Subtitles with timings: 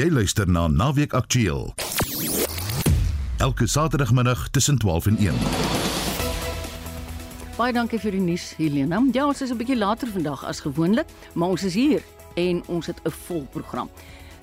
[0.00, 1.74] Jy luister na Naweek Aktueel.
[3.36, 5.34] Elke Saterdagmiddag tussen 12 en 1.
[7.58, 9.02] Baie dankie vir die nuus, Helena.
[9.12, 12.00] Ja, ons is 'n bietjie later vandag as gewoonlik, maar ons is hier
[12.34, 13.90] en ons het 'n vol program.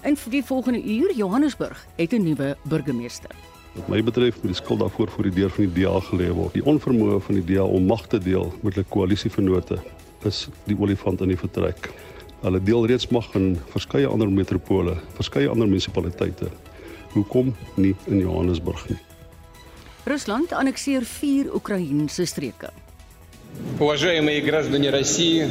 [0.03, 3.31] In vir die volgende uur Johannesburg het 'n nuwe burgemeester.
[3.73, 6.53] Wat my betref moet die skuld daarvoor voor die deur van die DA gelê word.
[6.53, 9.79] Die onvermoë van die DA om mag te deel met hulle koalisievennote
[10.23, 11.89] is die olifant in die vertrek.
[12.42, 16.50] Hulle deel reeds mag in verskeie ander metropole, verskeie ander munisipaliteite.
[17.14, 18.98] Hoekom nie in Johannesburg nie?
[20.04, 22.72] Rusland annekseer 4 Oekraïense streke.
[23.78, 25.46] Уважаемые граждане России,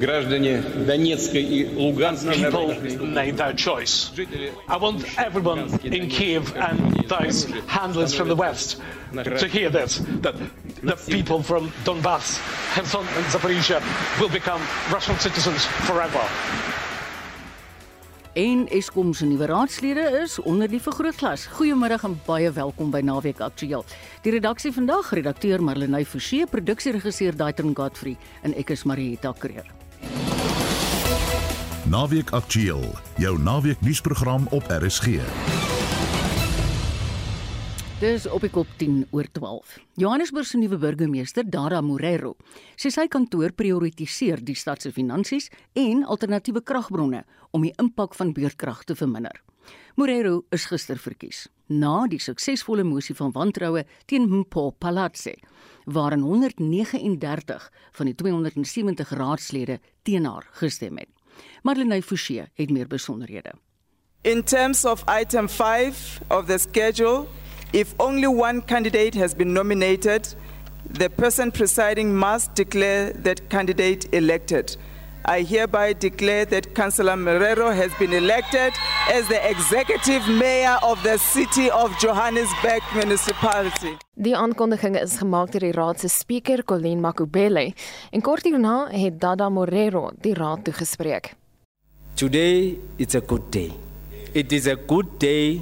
[0.00, 4.10] граждане Донецкой и Луганской people made their choice.
[4.68, 8.80] I want everyone in Kiev and those handlers from the West
[9.12, 10.34] to hear this that
[10.82, 12.40] the people from Donbass,
[12.74, 13.80] Kherson, and Zaporizhia
[14.20, 14.60] will become
[14.92, 16.24] Russian citizens forever.
[18.36, 21.46] En Eskom se nuwe raadslede is onder die vergrootglas.
[21.56, 23.84] Goeiemôre en baie welkom by Naweek Aktueel.
[24.26, 29.72] Die redaksie vandag, redakteur Marlenae Forsie, produksieregisseur Daitron Godfrey en ek is Marieta Kreer.
[31.91, 32.85] Naweek Aktueel,
[33.19, 35.19] jou naweek nuusprogram op RSG.
[38.01, 39.75] Dis op die kop 10 oor 12.
[40.01, 42.31] Johannesburg se nuwe burgemeester, Dara Morero,
[42.73, 48.33] sê sy kantoor prioritiseer die stad se finansies en alternatiewe kragbronne om die impak van
[48.33, 49.43] beurtkrag te verminder.
[49.95, 55.35] Morero is gister verkies na die suksesvolle mosie van wantroue teen Mpho Palatse,
[55.85, 61.09] waarin 139 van die 270 raadslede teen haar gestem het.
[61.63, 63.53] Marlenae Forsie het meer besonderhede.
[64.23, 67.27] In terms of item 5 of the schedule,
[67.71, 70.35] if only one candidate has been nominated,
[70.91, 74.77] the person presiding must declare that candidate elected.
[75.25, 78.73] I hereby declare that Councillor Morero has been elected
[79.11, 83.97] as the executive mayor of the city of Johannesburg municipality.
[84.17, 87.67] Die aankondiging is gemaak deur die raad se spreker Colleen Makubele
[88.11, 91.33] en kort hierna het Dada Morero die raad toegespreek.
[92.15, 93.71] Today it's a good day.
[94.33, 95.61] It is a good day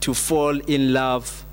[0.00, 1.44] to fall in love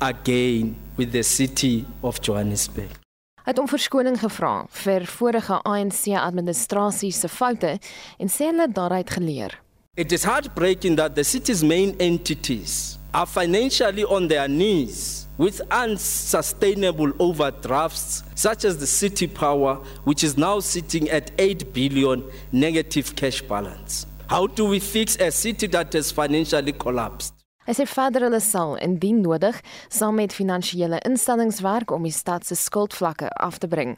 [0.00, 3.05] again with the city of Johannesburg.
[3.46, 7.76] Het om verskoning gevra vir vorige ANC administrasie se foute
[8.18, 9.54] en sê hulle daaruit geleer.
[9.94, 17.12] It is heartbreaking that the city's main entities are financially on their knees with unsustainable
[17.22, 23.42] overdrafts such as the city power which is now sitting at 8 billion negative cash
[23.42, 24.06] balance.
[24.26, 27.35] How do we fix a city that has financially collapsed?
[27.66, 29.56] Hy sê verder hulle sal indien nodig
[29.90, 33.96] saam met finansiële instellings werk om die stad se skuldvlakke af te bring.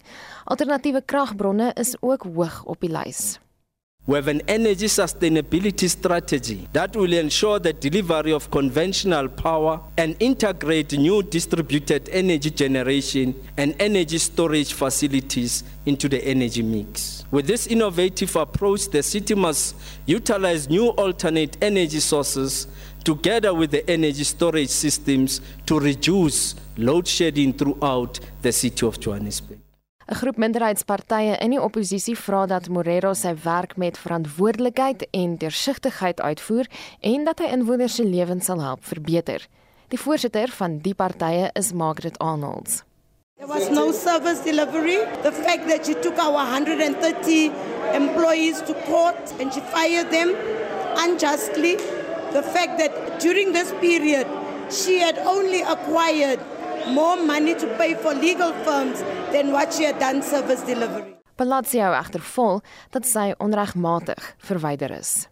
[0.48, 3.36] Alternatiewe kragbronne is ook hoog op die lys.
[4.08, 10.16] We have an energy sustainability strategy that will ensure the delivery of conventional power and
[10.18, 17.26] integrate new distributed energy generation and energy storage facilities into the energy mix.
[17.30, 22.66] With this innovative approach, the city must utilize new alternate energy sources
[23.08, 29.58] together with the energy storage systems to reduce load shedding throughout the city of Johannesburg.
[30.08, 36.20] 'n Groep minderheidspartye in die oppositie vra dat Morero sy werk met verantwoordelikheid en deursigtigheid
[36.20, 36.66] uitvoer
[37.00, 39.46] en dat hy inwoners se lewens sal help verbeter.
[39.88, 42.82] Die voorsitter van die partye is Margaret Arnolds.
[43.38, 44.98] There was no service delivery.
[45.22, 47.52] The fact that she took our 130
[47.94, 50.34] employees to court and she fired them
[51.04, 51.76] unjustly.
[52.32, 54.26] The fact that during this period
[54.70, 56.40] she had only acquired
[56.88, 59.00] more money to pay for legal firms
[59.32, 61.14] than what she had done service delivery.
[61.36, 65.28] Palacio egter vol dat sy onregmatig verwyder is.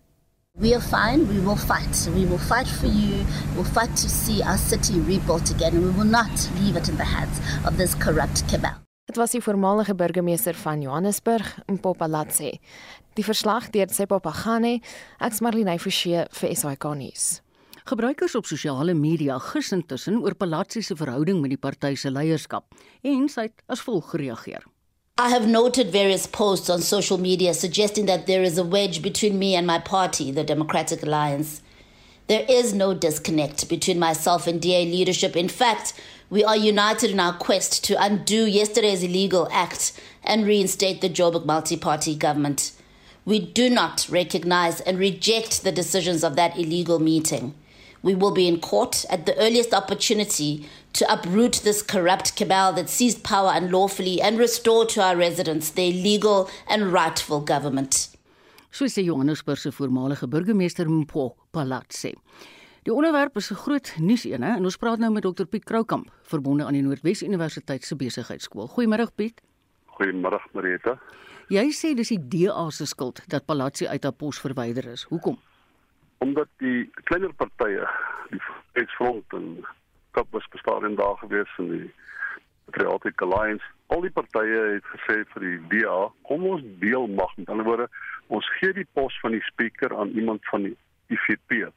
[0.59, 1.27] We are fine.
[1.29, 2.09] We will fight.
[2.15, 3.27] We will fight for you.
[3.55, 6.97] We'll fight to see our city rebuilt again, and we will not leave it in
[6.97, 8.81] the hands of this corrupt cabal.
[9.07, 12.59] Dit was die voormalige burgemeester van Johannesburg, Mpopalatse.
[13.17, 14.83] Die verslag deur Seppo Pagane,
[15.25, 17.39] ek's Marlene Forsie vir SAK nuus.
[17.89, 22.77] Gebruikers op sosiale media gis intussen oor Palatsi se verhouding met die party se leierskap
[23.01, 24.67] en sy het as volg gereageer.
[25.17, 29.39] I have noted various posts on social media suggesting that there is a wedge between
[29.39, 31.63] me and my party, the Democratic Alliance.
[32.27, 35.37] There is no disconnect between myself and DA leadership.
[35.37, 35.95] In fact,
[36.29, 41.47] we are united in our quest to undo yesterday's illegal act and reinstate the Joburg
[41.47, 42.73] multi party government.
[43.27, 47.55] We do not recognize and reject the decisions of that illegal meeting.
[48.03, 52.89] We will be in court at the earliest opportunity to uproot this corrupt cabal that
[52.89, 58.17] seized power unlawfully and restore to our residents their legal and rightful government.
[58.77, 62.13] so sê Johannesburg se voormalige burgemeester Mpho Palatse.
[62.83, 66.11] Die onderwerp is 'n groot nuus ene en ons praat nou met Dr Piet Kroukamp,
[66.23, 68.69] verbonde aan die Noordwes Universiteit se besigheidskool.
[68.69, 69.41] Goeiemôre Piet.
[69.87, 71.01] Goeiemôre Marita.
[71.47, 75.05] Jy sê dis die DA se skuld dat Palatse uit haar pos verwyder is.
[75.13, 75.37] Hoekom?
[76.19, 77.87] Omdat die kleiner partye,
[78.33, 79.47] die Vryheidsfront en
[80.17, 81.87] Kap was bestaan in dae gewees in die
[82.67, 83.63] Patriotic Alliance.
[83.95, 87.31] Al die partye het gesê vir die DA, kom ons deel mag.
[87.39, 87.87] Met ander woorde,
[88.27, 90.75] ons gee die pos van die spreker aan iemand van die
[91.15, 91.69] IFP.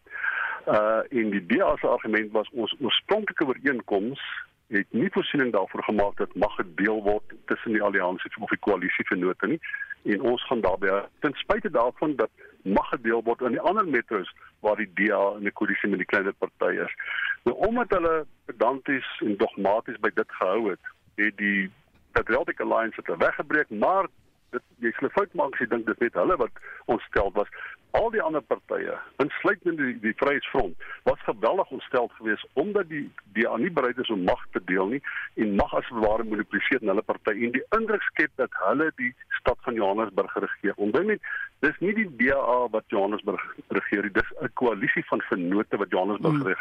[0.66, 4.24] Uh in die DA se argument was ons oorspronklike ooreenkoms
[4.69, 9.06] het nie voorsiening daarvoor gemaak dat mag gedeel word tussen die alliansie of die koalisie
[9.06, 9.60] vennote nie
[10.04, 12.30] en ons gaan daarbey ten spyte daarvan dat
[12.63, 14.30] mag gedeel word in die ander metros
[14.60, 16.95] waar die DA in die koalisie met die kleiner partye is.
[17.44, 21.69] Nou omdat hulle pedanties en dogmaties by dit gehou het, het die
[22.12, 24.07] Patriotic Alliance dit weggebreek, maar
[24.51, 26.63] dit jy sê fout maak as jy dink dit net hulle wat
[26.93, 27.51] ontstel was.
[27.97, 30.77] Al die ander partye, insluitend die die Vryheidsfront,
[31.09, 35.01] was geweldig ontstel geweest omdat die DA nie bereid is om mag te deel nie
[35.41, 39.09] en mag as ware monopoliseer in hulle party en die indruk skep dat hulle die
[39.39, 40.77] stad van Johannesburg regeer.
[40.77, 41.25] Onthou net,
[41.65, 43.41] dis nie die DA wat Johannesburg
[43.79, 46.55] regeer nie, dis 'n koalisie van vennote wat Johannesburg mm.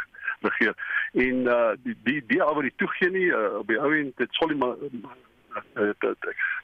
[0.49, 0.75] regeer.
[1.13, 4.33] En uh die die DA wat die toegee nie uh, op die ou end dit
[4.41, 4.75] Solima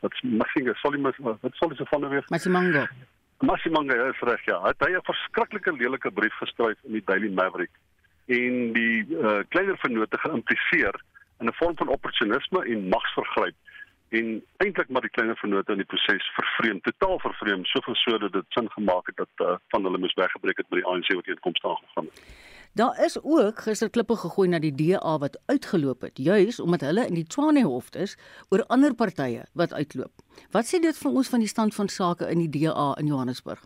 [0.01, 2.29] wat Massinga Solima wat Solisa van der Weg.
[2.29, 2.89] Massimanga.
[3.41, 4.61] Massimanga is reg ja.
[4.63, 7.71] Het hy 'n verskriklike lelike brief geskryf in die Daily Maverick
[8.27, 10.95] en die uh, kleiner vennote geïmpliseer
[11.41, 13.55] in 'n vorm van opportunisme en magsvergryp
[14.19, 14.31] en
[14.63, 18.57] eintlik maar die kleiner vennote in die proses vervreem, totaal vervreem, soveel so dat dit
[18.57, 21.63] sin gemaak het dat uh, van hulle moes weggebreek het by die ANC wat eenkoms
[21.63, 22.23] aangegaan het.
[22.75, 27.07] Daar is ook gister klippe gegooi na die DA wat uitgeloop het, juis omdat hulle
[27.07, 28.17] in die Tshwane hof is
[28.51, 30.25] oor ander partye wat uitloop.
[30.51, 33.63] Wat sê dit vir ons van die stand van sake in die DA in Johannesburg?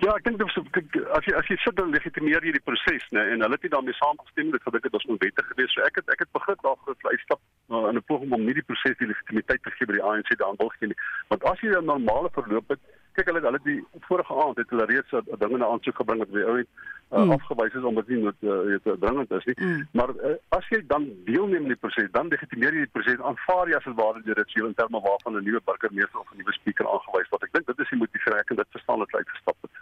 [0.00, 3.22] Ja, ek dink as jy as jy sit dan legitimeer jy die proses, né?
[3.34, 5.74] En hulle het nie daarmee saamgestem dit gedink het ons moet wettig gewees.
[5.74, 8.66] So ek het ek het begin daarvoor uitstap uh, in 'n poging om nie die
[8.70, 10.98] proses die legitimiteit te gee by die ANC daan wil gee nie.
[11.28, 12.80] Want as jy 'n normale verloop het,
[13.16, 16.18] kyk hulle hulle die vorige aand het hulle reeds 'n ding in 'n aansoek gebring
[16.18, 16.68] wat weer uit
[17.12, 17.30] uh, mm.
[17.30, 19.56] afgewys is omdat dit nie weet uh, dringend is nie.
[19.58, 19.88] Mm.
[19.92, 23.68] Maar uh, as jy dan deelneem in die proses, dan legitimeer jy die proses aanvaar
[23.68, 26.40] jy as dit ware jy dit sien in terme waarvan 'n nuwe burgemeester of 'n
[26.40, 27.44] nuwe spreker aangewys word.
[27.44, 29.72] Ek dink dit is die motivering en dit verstaan dit uitgestap het.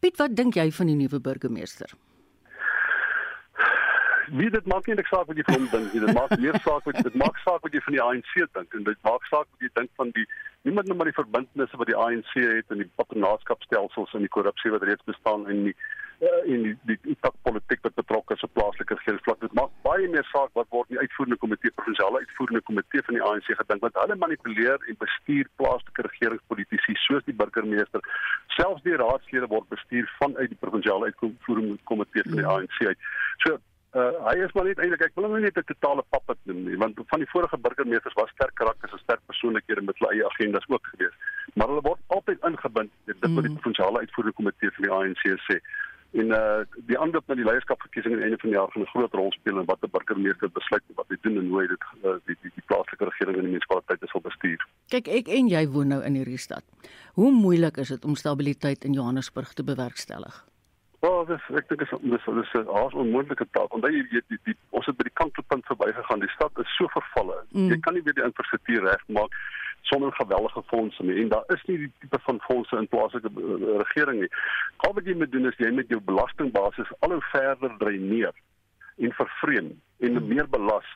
[0.00, 1.90] Piet, wat dink jy van die nuwe burgemeester?
[4.30, 6.00] Wie dit maak nie net saak wat jy van hom dink nie.
[6.04, 8.84] Dit maak meer saak wat dit maak saak wat jy van die ANC dink en
[8.88, 10.26] dit maak saak wat jy dink van die
[10.62, 14.70] niemand net maar die verbintenisse wat die ANC het en die patronaatskapstelsels en die korrupsie
[14.74, 15.76] wat reeds bestaan in die
[16.46, 19.40] in die die, die tak politiek wat betrokke is op plaaslike regeringsvlak.
[19.42, 23.18] Dit maak baie meer saak wat word in die uitvoerende komitee, provinsiale uitvoerende komitee van
[23.18, 28.06] die ANC gedink want hulle manipuleer en bestuur plaaslike regeringspolitisië soos die burgemeester.
[28.54, 33.10] Selfs die raadslede word bestuur vanuit die provinsiale uitvoerende komitee van die ANC uit.
[33.42, 33.58] So
[33.92, 36.78] Uh, hy is maar net eintlik ek wil hom net 'n totale pappet noem nie
[36.80, 40.64] want van die vorige burgemeesters was sterk karakters en sterk persoonlikhede met hulle eie agendas
[40.68, 41.16] ook gewees.
[41.54, 43.58] Maar hulle word altyd ingebind dit wat die mm.
[43.58, 45.58] provinsiale uitvoerende komitee van die ANC sê.
[46.12, 48.92] En uh die aanloop na die leierskapverkiesing aan die einde van die jaar gaan 'n
[48.94, 51.84] groot rol speel in wat 'n burgemeester besluit wat hy doen en hoe hy dit
[52.04, 54.60] uh, die, die die plaaslike regering en die munisipaliteit sal bestuur.
[54.88, 56.64] Kyk, ek en jy woon nou in hierdie stad.
[57.20, 60.51] Hoe moeilik is dit om stabiliteit in Johannesburg te bewerkstellig?
[61.02, 63.72] Wel, dis ek dink is dis dis 'n haas onmoontlike taak.
[63.74, 66.22] Want jy weet die, die ons het by die kantelpunt verbygegaan.
[66.22, 67.38] Die stad is so vervalle.
[67.50, 67.72] Mm.
[67.72, 69.34] Jy kan nie weer die infrastruktuur regmaak
[69.90, 71.16] sonder geweldige fondse nie.
[71.22, 74.30] En daar is nie die tipe van fondse in plaaslike uh, regering nie.
[74.86, 78.38] Al wat jy moet doen is jy met jou belastingbasis al hoe verder dreineer
[79.02, 79.72] en vervreem
[80.06, 80.28] en mm.
[80.28, 80.86] meer belas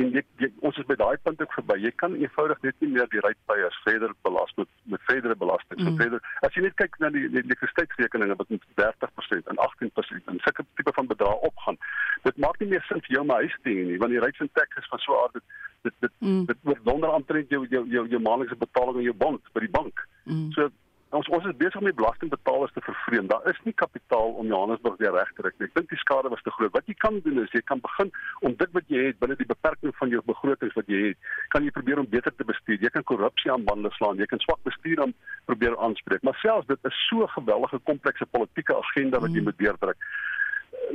[0.00, 1.76] en jy, jy ons is by daai punt ook verby.
[1.82, 5.80] Jy kan eenvoudig net nie meer die rypeiers verder belas met met verdere belasting.
[5.80, 5.86] Mm.
[5.86, 10.40] So verder as jy net kyk na die elektrisiteitsrekeninge wat met 30% en 18% en
[10.46, 11.80] sulke tipe van bedrae opgaan.
[12.28, 14.22] Dit maak nie meer sin vir jou om 'n huis te hê nie want die
[14.24, 15.44] rates and taxes van so aard dit
[15.82, 16.44] dit dit, mm.
[16.46, 19.74] dit word wonder aantrek jou jou jou, jou maandelikse betaling aan jou bank by die
[19.78, 20.08] bank.
[20.24, 20.50] Mm.
[20.52, 20.70] So
[21.18, 23.26] ons ons is besig om die belastingbetalers te vervreem.
[23.28, 25.68] Daar is nie kapitaal om Johannesburg weer reg te trek nie.
[25.68, 26.72] Ek dink die skade was te groot.
[26.72, 28.12] Wat jy kan doen is jy kan begin
[28.48, 31.66] om dit wat jy het binne die beperking van jou begrotings wat jy het, kan
[31.66, 32.80] jy probeer om beter te bestuur.
[32.80, 35.14] Jy kan korrupsie aan bande slaan, jy kan swak bestuur aan
[35.50, 36.24] probeer aanspreek.
[36.24, 39.50] Maar selfs dit is so 'n gewellige komplekse politieke agenda wat jy mm.
[39.52, 39.98] moet deurdruk.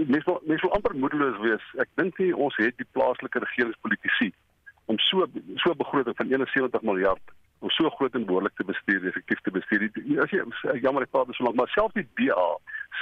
[0.07, 1.65] Mens wil mens wil amper moedeloos wees.
[1.77, 4.33] Ek dink nie ons het die plaaslike regeringspolitisie
[4.85, 7.21] om so so 'n begroting van 71 miljard
[7.59, 9.87] om so groot en behoorlik te bestuur, effektief te bestuur.
[10.23, 10.43] As jy
[10.81, 12.47] jammer ek praat so lank, maar selfs die DA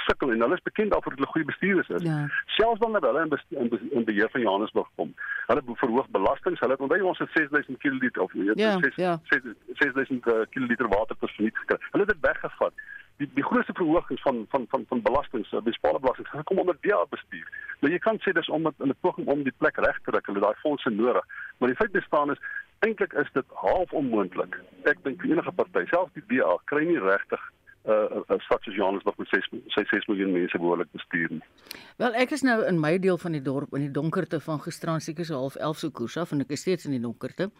[0.06, 2.06] sukkel en hulle is bekend daarvoor dat hulle goeie bestuurders is.
[2.08, 2.18] Ja.
[2.56, 5.14] Selfs wanneer hulle in, in, in beheer van Johannesburg kom.
[5.46, 6.60] Hulle verhoog belastings.
[6.60, 9.18] Hulle het onthou ons het 6000 kl of weet, ja, 6, ja.
[9.80, 11.80] 6000 kl water per minuut gekry.
[11.90, 12.86] Hulle het dit weggevat.
[13.16, 17.04] die die grootste verhogings van van van van belastings, uh, bespaalde belastings gekom onder DA
[17.10, 17.48] bestuur.
[17.80, 20.26] Nou jy kan sê dis om in 'n poging om die plek reg te ruk,
[20.26, 21.24] hulle daai fondse nodig.
[21.58, 22.40] Maar die feit bestaan is
[22.84, 24.58] eintlik is dit half onmoontlik.
[24.84, 27.42] Ek dink enige party, selfs die DA, kry nie regtig
[27.86, 31.42] 'n uh, stad soos Johannesburg met 6 sy 6 miljoen mense behoorlik bestuur nie.
[31.96, 35.00] Wel, ek is nou in my deel van die dorp in die donkerte van gisteraan
[35.00, 37.50] seker so half 11 se koers af en ek is steeds in die donkerte.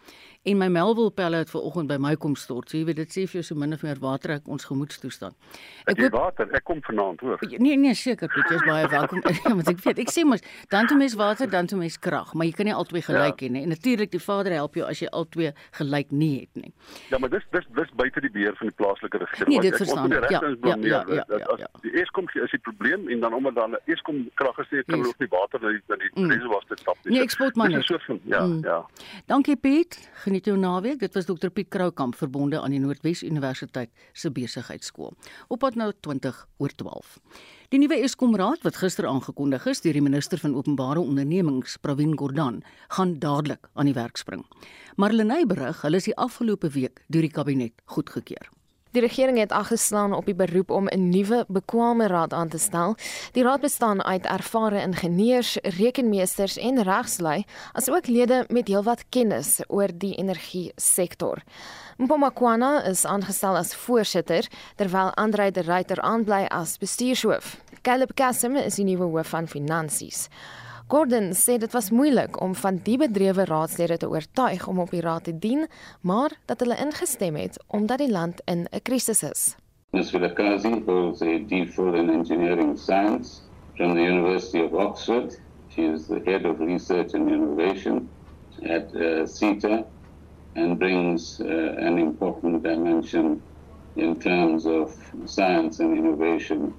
[0.43, 2.71] En my Melville pelle het vanoggend by my kom stort.
[2.71, 5.39] So jy weet dit sê vir jou so min of meer water ek ons gemoedstoestand.
[5.87, 7.47] Ek hoop water, ek kom vanaand hoor.
[7.63, 9.23] Nee nee seker Piet, jy's baie welkom.
[9.45, 10.43] ja, want ek weet, ek sê mos
[10.75, 13.47] dan toe mens water, dan toe mens krag, maar jy kan nie albei gelyk ja.
[13.47, 13.63] hê nie.
[13.63, 16.75] En natuurlik die Vader help jou as jy albei gelyk nie het nie.
[17.15, 19.55] Ja, maar dis dis dis buite die beheer van die plaaslike regering.
[19.55, 20.16] Nee, dit verstaan ek.
[20.17, 21.69] Ja, ja, ja, ja, ja, ja.
[21.81, 25.19] Die Eskom is die probleem en dan omdat dan Eskom krag is, kan hulle ook
[25.19, 26.31] nie water na die na die mm.
[26.31, 27.13] reservoirs te stap nie.
[27.17, 27.93] Nee, eksport maar net.
[28.23, 28.63] Ja, mm.
[28.65, 28.79] ja.
[29.27, 29.99] Dankie Piet.
[30.25, 30.99] Geniet jou naweek.
[31.01, 35.15] Dit was Dr Piet Kroukamp verbonde aan die Noordwes Universiteit se besigheidskool.
[35.49, 37.19] Op pad nou 20 oor 12.
[37.75, 42.15] Die nuwe Eskom raad wat gister aangekondig is deur die minister van openbare ondernemings, Pravin
[42.19, 42.61] Gordhan,
[42.95, 44.45] gaan dadelik aan die werk spring.
[44.97, 48.53] Marlenae berig, hulle is die afgelope week deur die kabinet goedgekeur.
[48.97, 52.97] Die regering het aangeslaan op die beroep om 'n nuwe bekwame raad aan te stel.
[53.33, 59.89] Die raad bestaan uit ervare ingenieurs, rekenmeesters en regslui, asook lede met heelwat kennis oor
[59.95, 61.43] die energie sektor.
[61.97, 67.57] Mpomakwana is aangestel as voorsitter terwyl Andre de Ruyter aanbly as bestuurshoof.
[67.83, 70.29] Caleb Kassem is die nuwe hoof van finansies.
[70.89, 75.01] Gordon sê dit was moeilik om van die bedrewe raadslede te oortuig om op die
[75.03, 75.65] raad te dien,
[76.01, 79.57] maar dat hulle ingestem het omdat die land in 'n krisis is.
[79.91, 80.11] Ms.
[80.11, 83.43] Vilakazi holds a DPhil in engineering science
[83.75, 85.41] from the University of Oxford.
[85.69, 88.09] She is the head of research and innovation
[88.63, 89.85] at uh, CETA
[90.55, 93.43] and brings uh, an important dimension
[93.97, 96.75] in terms of science and innovation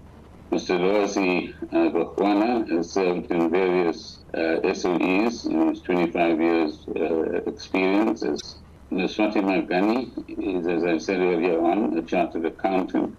[0.51, 0.79] Mr.
[0.79, 8.23] Rosi uh, Bakwana has served in various uh, SOEs in his 25 years uh, experience
[8.23, 8.55] as
[8.89, 9.15] Ms.
[9.15, 13.17] Fatima Ghani is, as I said earlier on, a chartered accountant,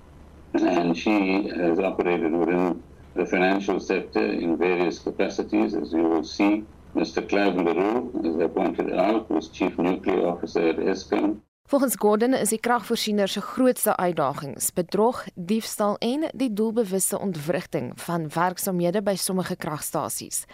[0.55, 2.83] and she has operated within
[3.15, 6.65] the financial sector in various capacities, as you will see.
[6.97, 7.29] Mr.
[7.29, 11.43] Clive LaRue, as I pointed out, was Chief Nuclear Officer at ESCOM.
[11.69, 18.25] Volgens Gordon is die kragvoorsiener se grootste uitdagings bedrog, diefstal en die doelbewuste ontwrigting van
[18.33, 20.47] werksamehede by sommige kragstasies.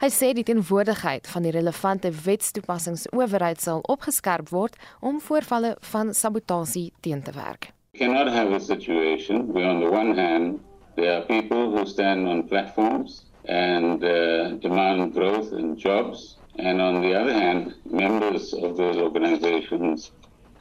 [0.00, 6.86] Hy sê die teenwoordigheid van die relevante wetstoepassingsowerheid sal opgeskerp word om voorvalle van sabotasie
[7.04, 7.68] teen te werk.
[7.92, 10.64] We cannot have a situation where on the one hand
[10.96, 17.02] there are people who stand on platforms and uh, demand growth and jobs and on
[17.02, 20.12] the other hand members of those organizations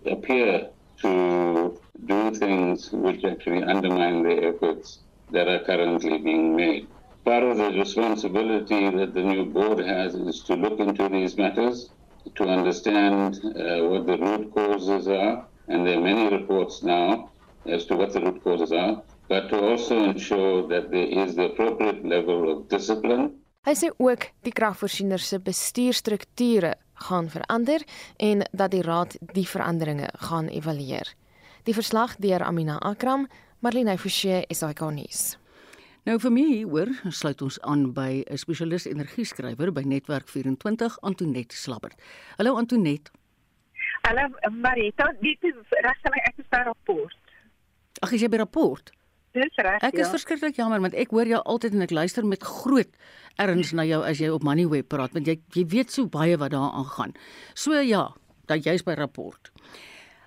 [0.06, 0.70] appear
[1.02, 5.00] to do things which actually undermine the efforts
[5.32, 6.88] that are currently being made.
[7.26, 11.90] Part of the responsibility that the new board has is to look into these matters,
[12.36, 17.30] to understand uh, what the root causes are, and there are many reports now
[17.66, 21.46] as to what the root causes are, but to also ensure that there is the
[21.46, 23.32] appropriate level of discipline.
[23.64, 27.84] Hy sê ook die kragvoorsiener se bestuurstrukture gaan verander
[28.18, 31.14] en dat die raad die veranderinge gaan evalueer.
[31.64, 33.28] Die verslag deur Amina Akram,
[33.60, 35.38] Marlene Forsie, SAK nuus.
[36.04, 41.52] Nou vir my hoor, sluit ons aan by 'n spesialis energieskrywer by Netwerk 24, Antonet
[41.54, 41.96] Slabbert.
[42.38, 43.12] Hallo Antonet.
[44.02, 47.16] Hallo Marita, dit is regtig ek is by rapport.
[48.02, 48.92] Ag, is jy by rapport?
[49.32, 49.82] Dis reg.
[49.82, 50.12] Ek is ja.
[50.12, 52.90] verskriklik jammer want ek hoor jou altyd en ek luister met groot
[53.36, 56.52] erns na jou as jy op Moneyweb praat want jy jy weet so baie wat
[56.52, 57.14] daar aangaan.
[57.54, 58.14] So ja,
[58.48, 59.52] dat jy's by rapport.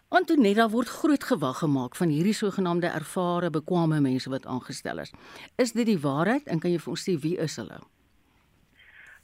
[0.09, 5.13] Antonetta word groot gewag gemaak van hierdie sogenaamde ervare, bekwame mense wat aangestel is.
[5.59, 7.81] Is dit die waarheid en kan jy vir ons sê wie is hulle?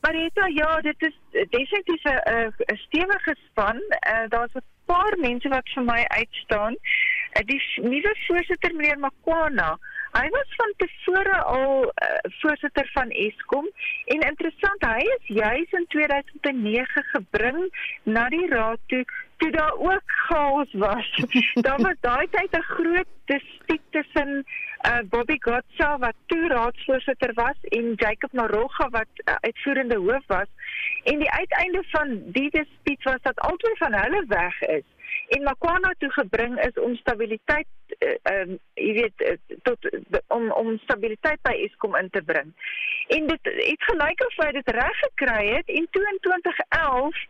[0.02, 1.14] Marita, ja, dit is
[1.54, 3.78] definitief 'n stewige span.
[3.78, 6.74] Uh, Daar's 'n paar mense wat vir my uitstaan.
[7.38, 9.78] Uh, die nuwe voorsitter meneer Makwana,
[10.12, 12.08] hy was van tevore al uh,
[12.40, 13.68] voorsitter van Eskom
[14.14, 17.60] en interessant, hy is juis in 2009 gebring
[18.04, 19.04] na die raad toe
[19.42, 21.08] toe daar ook chaos was.
[21.66, 24.44] daar was daai tyd 'n groot dispuut tussen
[24.86, 30.50] uh, Bobby Gotsa wat toe raadsvoorsitter was en Jacob Naroga wat uh, uitvoerende hoof was.
[31.04, 34.91] En die uiteinde van die dispuut was dat albei van hulle weg is
[35.36, 39.36] en Makwana toe gebring is om stabiliteit uh, um jy weet uh,
[39.68, 39.88] tot
[40.26, 42.52] om om stabiliteit by Eskom in te bring.
[43.16, 47.24] En dit het gelyk of hy dit reg gekry het en 2211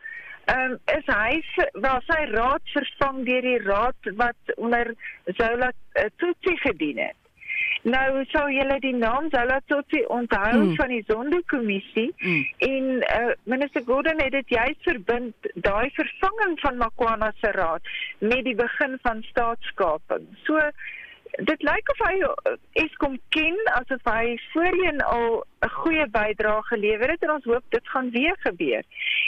[0.45, 4.95] ehm um, is hy wel sy raad vervang deur die raad wat onder
[5.39, 7.22] Zola uh, Tutsi gedien het.
[7.83, 10.75] Nou sou julle die naam Zola Tutsi onthou mm.
[10.79, 12.45] van die Zondo-kommissie mm.
[12.59, 17.83] en uh, minister Gordon het dit juist verbind daai vervanging van Makwana se raad
[18.19, 20.29] met die begin van staatskaping.
[20.47, 20.61] So
[21.39, 27.11] dit lyk of hy eh, Eskom ken asof hy voorheen al 'n goeie bydrae gelewer
[27.11, 28.83] het en ons hoop dit gaan weer gebeur.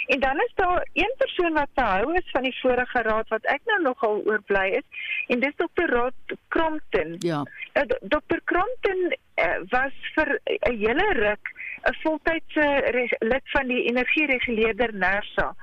[0.06, 3.60] En dan is daar een persoon wat behou is van die vorige raad wat ek
[3.64, 4.86] nou nogal oorbly is
[5.28, 5.88] en dis Dr.
[5.88, 7.16] Rod Crompton.
[7.18, 7.42] Ja.
[7.74, 8.40] Uh, Dr.
[8.44, 11.52] Crompton uh, was vir 'n hele ruk
[11.84, 12.66] 'n voltydse
[13.18, 15.54] lid van die energiereguleerder NERSA.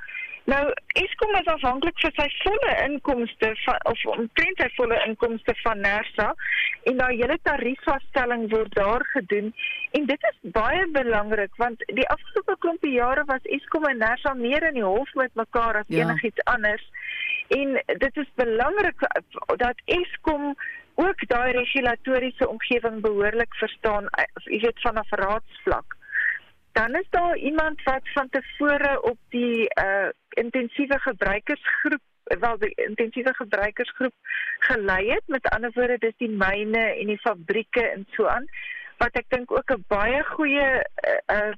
[0.49, 0.61] Nou,
[0.97, 6.31] Eskom is afhanklik vir sy volle inkomste van of omtrent sy volle inkomste van Nersa
[6.89, 9.51] en daai hele tariefvasstelling word daar gedoen
[9.97, 14.65] en dit is baie belangrik want die afgelope klompie jare was Eskom en Nersa meer
[14.71, 16.07] in die hof met mekaar as ja.
[16.07, 16.89] enigiets anders.
[17.53, 19.07] En dit is belangrik
[19.61, 20.55] dat Eskom
[20.95, 24.09] ook daai regulatoriese omgewing behoorlik verstaan,
[24.49, 25.97] jy weet vanaf raadsvlak
[26.71, 32.01] dan is daar iemand wat van tevore op die uh intensiewe gebruikersgroep
[32.39, 34.13] wel die intensiewe gebruikersgroep
[34.59, 35.23] gelei het.
[35.25, 38.47] Met ander woorde dis die myne en die fabrieke en so aan
[38.97, 40.69] wat ek dink ook 'n baie goeie
[41.09, 41.53] uh, uh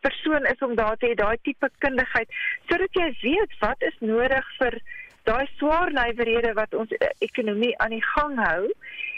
[0.00, 2.28] persoon is om daar te hê daai tipe kundigheid
[2.68, 4.80] sodat jy weet wat is nodig vir
[5.28, 8.72] daai swaar nywerhede wat ons ekonomie aan die gang hou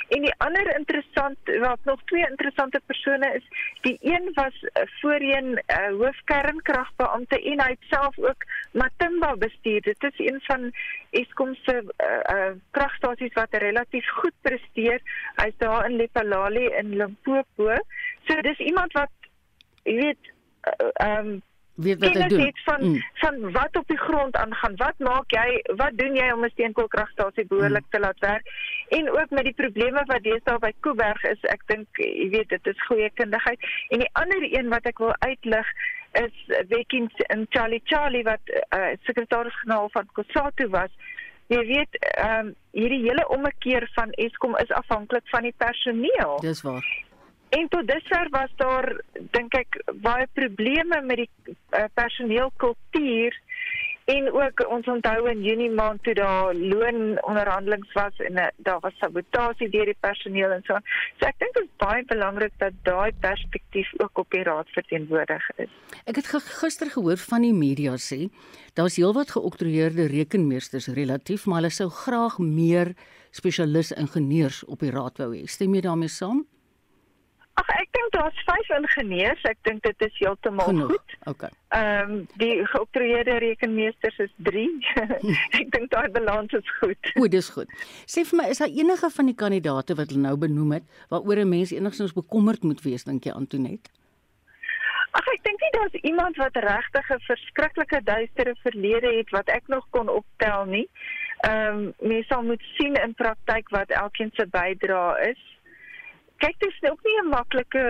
[0.09, 3.47] En die ander interessant wat nog twee interessante persone is,
[3.81, 9.81] die een was uh, voorheen uh, eh, hoofkernkragbeampte en hy self ook Matimba bestuur.
[9.83, 10.71] Dit is een van
[11.11, 15.01] Eskom se uh, uh, kragstasies wat relatief goed presteer.
[15.37, 17.79] Hy's daar in Lephalale in Limpopo.
[18.27, 19.11] So dis iemand wat
[19.83, 20.33] jy weet
[20.63, 21.41] ehm uh, um,
[21.75, 22.53] weet wat hy doen.
[22.65, 23.03] Van mm.
[23.15, 24.77] van wat op die grond aangaan.
[24.77, 25.63] Wat maak jy?
[25.77, 27.91] Wat doen jy om 'n steenkoolkragstasie behoorlik mm.
[27.91, 28.47] te laat werk?
[28.89, 32.67] En ook met die probleme wat deesdae by Kuiberg is, ek dink jy weet dit
[32.67, 33.61] is goeie kundigheid.
[33.89, 35.67] En die ander een wat ek wil uitlig
[36.13, 40.91] is Becky en Charlie Charlie wat uh, sekretaris-generaal van Kusatu was.
[41.47, 46.39] Jy weet, ehm um, hierdie hele ommekeer van Eskom is afhanklik van die personeel.
[46.41, 46.87] Dis waar.
[47.53, 48.87] En tot dusver was daar
[49.37, 53.37] dink ek baie probleme met die uh, personeelkultuur
[54.05, 58.97] en ook ons onthou in Junie maand toe daar loononderhandelings was en uh, daar was
[58.99, 60.81] sabotasie deur die personeel en so.
[61.21, 65.51] So ek dink dit is baie belangrik dat daai perspektief ook op die raad verteenwoordig
[65.67, 65.75] is.
[66.09, 68.31] Ek het gister gehoor van die media sê
[68.81, 72.95] daar's heelwat geoktroeëerde rekenmeesters relatief, maar hulle sou graag meer
[73.31, 75.45] spesialiste ingenieurs op die raad wou hê.
[75.45, 76.47] Stem jy daarmee saam?
[77.63, 79.43] Ag ek dink daar's 5 ingenieurs.
[79.47, 81.15] Ek dink dit is heeltemal goed.
[81.31, 81.51] Okay.
[81.77, 84.65] Ehm um, die geoptreerde rekenmeesters is 3.
[85.61, 87.13] ek dink daai balans is goed.
[87.15, 87.71] O, dis goed.
[88.11, 91.45] Sê vir my, is daar enige van die kandidate wat hulle nou benoem het waaroor
[91.45, 93.93] 'n mens enigstens bekommerd moet wees dink jy Antonet?
[95.13, 99.69] Ag ek dink nie daar's iemand wat regtig 'n verskriklike duistere verlede het wat ek
[99.69, 100.89] nog kon optel nie.
[101.47, 105.52] Ehm um, mens sal moet sien in praktyk wat elkeen se bydrae is
[106.43, 107.83] kyk dit is ook nie 'n maklike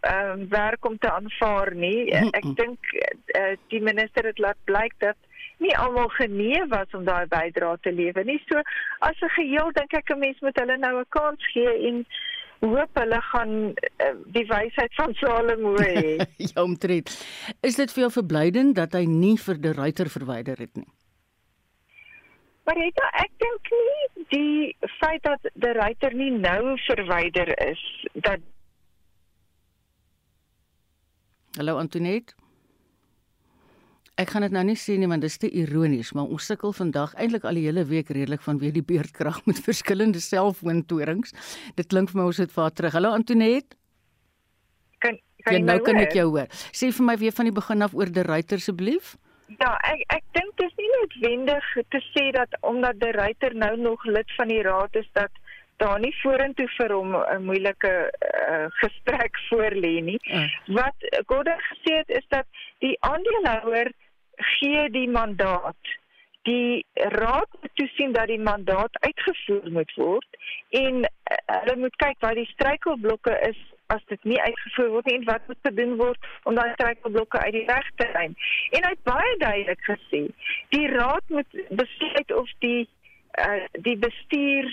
[0.00, 2.10] ehm uh, werk om te aanvaar nie.
[2.12, 5.16] Ek dink uh, die minister het laat blyk dat
[5.60, 8.40] nie almal genee was om daai bydrae te lewer nie.
[8.48, 8.62] So
[8.98, 12.06] as 'n geheel dink ek 'n mens moet hulle nou 'n kans gee en
[12.60, 16.16] hoop hulle gaan uh, die wysheid van Salomo hê.
[16.36, 17.08] ja, omtrent.
[17.60, 20.88] Is dit vir jou verblydend dat hy nie vir die ruiter verwyder het nie?
[22.70, 27.80] Maar Rita, ek dink nie die feit dat die ruiter nie nou verwyder is
[28.14, 28.44] dat
[31.58, 32.36] Hallo Antoinette.
[34.14, 36.70] Ek gaan dit nou nie sê nie want dit is te ironies, maar ons sukkel
[36.76, 41.34] vandag eintlik al die hele week redelik vanweë die beerdkrag met verskillende selfoontorings.
[41.74, 42.94] Dit klink vir my ons het vaar terug.
[42.94, 43.74] Hallo Antoinette.
[45.02, 46.46] Kan kan jy nou kan ek jou hoor.
[46.70, 49.16] Sê vir my weer van die begin af oor die ruiter asseblief.
[49.58, 53.76] Ja, ek ek dink dit is nie noodwendig te sê dat omdat die ruiter nou
[53.76, 55.30] nog lid van die raad is dat
[55.82, 60.20] daar nie vorentoe vir hom 'n moeilike uh, gesprek voor lê nie.
[60.28, 60.44] Uh.
[60.76, 62.46] Wat Gordon gesê het is dat
[62.78, 63.92] die aandeelhouer
[64.36, 65.96] gee die mandaat.
[66.42, 71.10] Die raad moet toesien dat die mandaat uitgevoer moet word en uh,
[71.46, 73.60] hulle moet kyk wat die struikelblokke is
[73.94, 77.56] as dit nie uitgevoer word nie en wat moet gedoen word om daai struikelblokke uit
[77.58, 78.38] die weg te ruim.
[78.70, 80.22] En hy het baie duidelik gesê,
[80.76, 82.88] die raad moet besluit of die
[83.38, 84.70] uh, die bestuur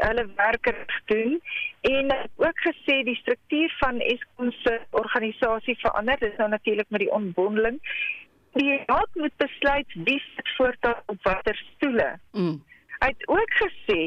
[0.00, 0.70] hulle werk
[1.12, 1.36] doen
[1.88, 7.12] en ook gesê die struktuur van Eskom se organisasie verander dis nou natuurlik met die
[7.12, 7.80] onbondeling
[8.52, 12.18] die raad moet besluit wie sit voortaan op watter stoele.
[12.32, 12.62] Mm.
[12.98, 14.00] Hy het ook gesê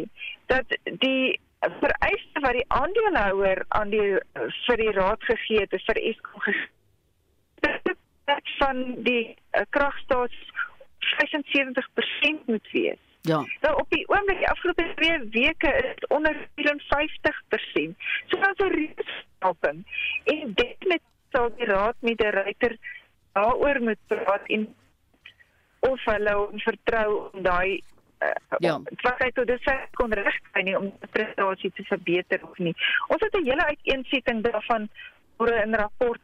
[0.46, 1.40] dat die
[1.80, 4.18] vereiste wat die aandeelhouer aan die
[4.68, 6.54] vir die raad gegee het, is vir Eskom
[8.26, 10.36] dat van die uh, kragstaats
[11.04, 13.00] 75% moet wees.
[13.22, 13.46] Ja.
[13.62, 16.46] Nou op die oomblik die afgelope 2 weke is dit onder 54%.
[18.28, 19.86] So daar's 'n reusstaping.
[20.24, 22.78] En dit met sal die raad met die ryter
[23.32, 24.76] daaroor moet praat en
[25.80, 27.82] of hulle vertrou om daai
[28.60, 28.80] Ja.
[29.02, 32.76] wat hy tot dusver kon regkry nie om die prestasie te verbeter of nie.
[33.08, 34.90] Ons het 'n hele uiteensetting daarvan
[35.38, 36.20] oor 'n rapport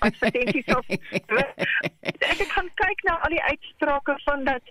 [0.00, 0.86] advertensies of
[2.32, 4.62] ek het gaan kyk na al die uitsprake van dat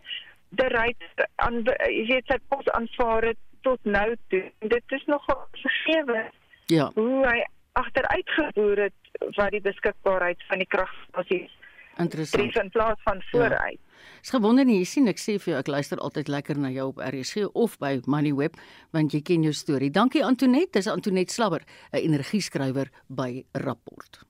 [0.49, 4.43] die ryter aan jy weet sy pos aanvaar het tot nou toe.
[4.59, 6.29] Dit is nogal vergewe
[6.67, 6.91] Ja.
[6.95, 8.93] hoe hy agteruitgeboer het
[9.35, 11.51] wat die beskikbaarheid van die kragstasies
[11.97, 12.51] Interessant.
[12.51, 13.79] tref in plaas van vooruit.
[14.25, 16.87] Is gewonder nie, jy sien ek sê vir jou ek luister altyd lekker na jou
[16.89, 18.55] op RSG of by Moneyweb
[18.97, 19.91] want jy ken jou storie.
[19.93, 21.61] Dankie Antoinette, dis Antoinette Slabber,
[21.93, 24.23] 'n energieskrywer by Rapport.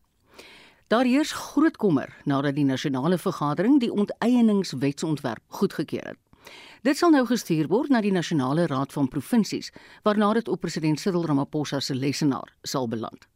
[0.90, 6.20] Daar heers groot kommer nadat die nasionale vergadering die onteieningswetsontwerp goedgekeur het.
[6.84, 9.72] Dit sal nou gestuur word na die Nasionale Raad van Provinsies
[10.04, 13.28] waarna dit op president Cyril Ramaphosa se lesenaar sal beland.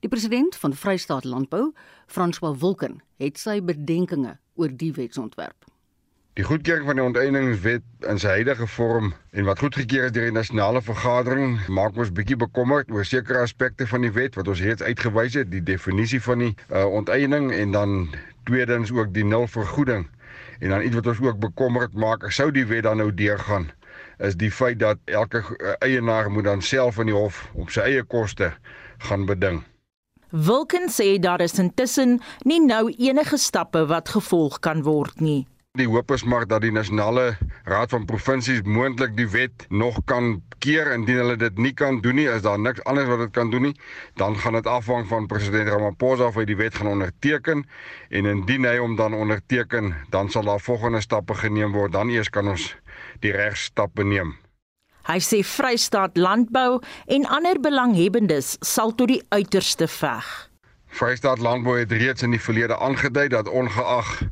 [0.00, 1.72] Die president van Vrystaat Landbou,
[2.06, 5.75] François Wilken, het sy bedenkinge oor die wetsontwerp.
[6.36, 10.34] Die goedkeuring van die onteieningswet in sy huidige vorm en wat goedgekeur is deur die
[10.36, 14.84] nasionale vergadering maak ons bietjie bekommerd oor sekere aspekte van die wet wat ons reeds
[14.84, 17.96] uitgewys het, die definisie van die uh, onteiening en dan
[18.50, 20.04] tweedens ook die nulvergoeding.
[20.60, 23.70] En dan iets wat ons ook bekommerd maak, sou die wet dan nou deurgaan,
[24.20, 27.88] is die feit dat elke uh, eienaar moet dan self in die hof op sy
[27.88, 28.52] eie koste
[29.08, 29.64] gaan beding.
[30.36, 35.46] Wilken sê daar is intussen nie nou enige stappe wat gevolg kan word nie.
[35.76, 37.36] Die hoop is maar dat die nasionale
[37.68, 42.16] raad van provinsies moontlik die wet nog kan keer indien hulle dit nie kan doen
[42.16, 43.74] nie, is daar niks anders wat dit kan doen nie,
[44.16, 47.66] dan gaan dit afhang van president Ramaphosa of hy die wet gaan onderteken
[48.08, 52.32] en indien hy hom dan onderteken, dan sal daar volgende stappe geneem word, dan eers
[52.32, 52.70] kan ons
[53.20, 54.32] die regstappe neem.
[55.06, 60.24] Hy sê Vrystaat Landbou en ander belanghebbendes sal tot die uiterste veg.
[60.96, 64.22] Vrystaat Landbou het reeds in die verlede aangedui dat ongeag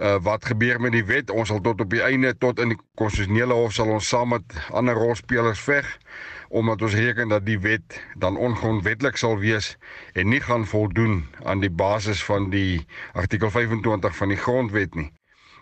[0.00, 2.80] uh, wat gebeur met die wet, ons sal tot op die einde tot in die
[3.00, 5.88] konstitusionele hof sal ons saam met ander rolspelers veg
[6.50, 9.76] omdat ons reken dat die wet dan ongrondwetlik sal wees
[10.18, 12.82] en nie gaan voldoen aan die basis van die
[13.12, 15.12] artikel 25 van die grondwet nie.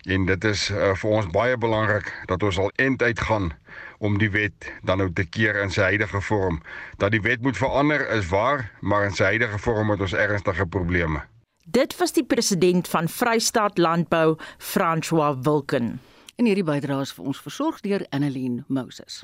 [0.09, 3.51] En dit is uh, vir ons baie belangrik dat ons al end uitgaan
[3.98, 6.62] om die wet dan nou te keer in sy huidige vorm.
[6.96, 10.66] Dat die wet moet verander is waar, maar in sy huidige vorm het ons ernstige
[10.66, 11.27] probleme.
[11.70, 16.00] Dit was die president van Vrystaat Landbou, François Wilken.
[16.37, 19.18] En hierdie bydrae is vir ons versorg deur Annelien Moses.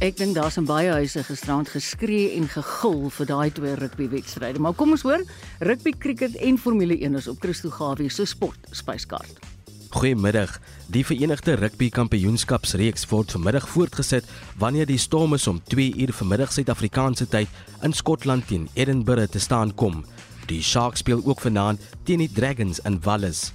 [0.00, 4.62] Ek dink daar's in baie huise gisterand geskree en gegil vir daai twee rugbywedstryde.
[4.64, 5.28] Maar kom ons hoor,
[5.60, 9.51] rugby, cricket en Formule 1 is op Christo Gawie se sport spyskaart.
[9.92, 10.54] Goeiemiddag.
[10.88, 14.24] Die Verenigde Rugby Kampioenskapsreeks word vanmiddag voortgesit
[14.56, 19.74] wanneer die Stormers om 2 uur vanmiddag Suid-Afrikaanse tyd in Skotland teen Edinburgh te staan
[19.76, 20.00] kom.
[20.48, 23.50] Die Sharks speel ook vanaand teen die Dragons in Wallis.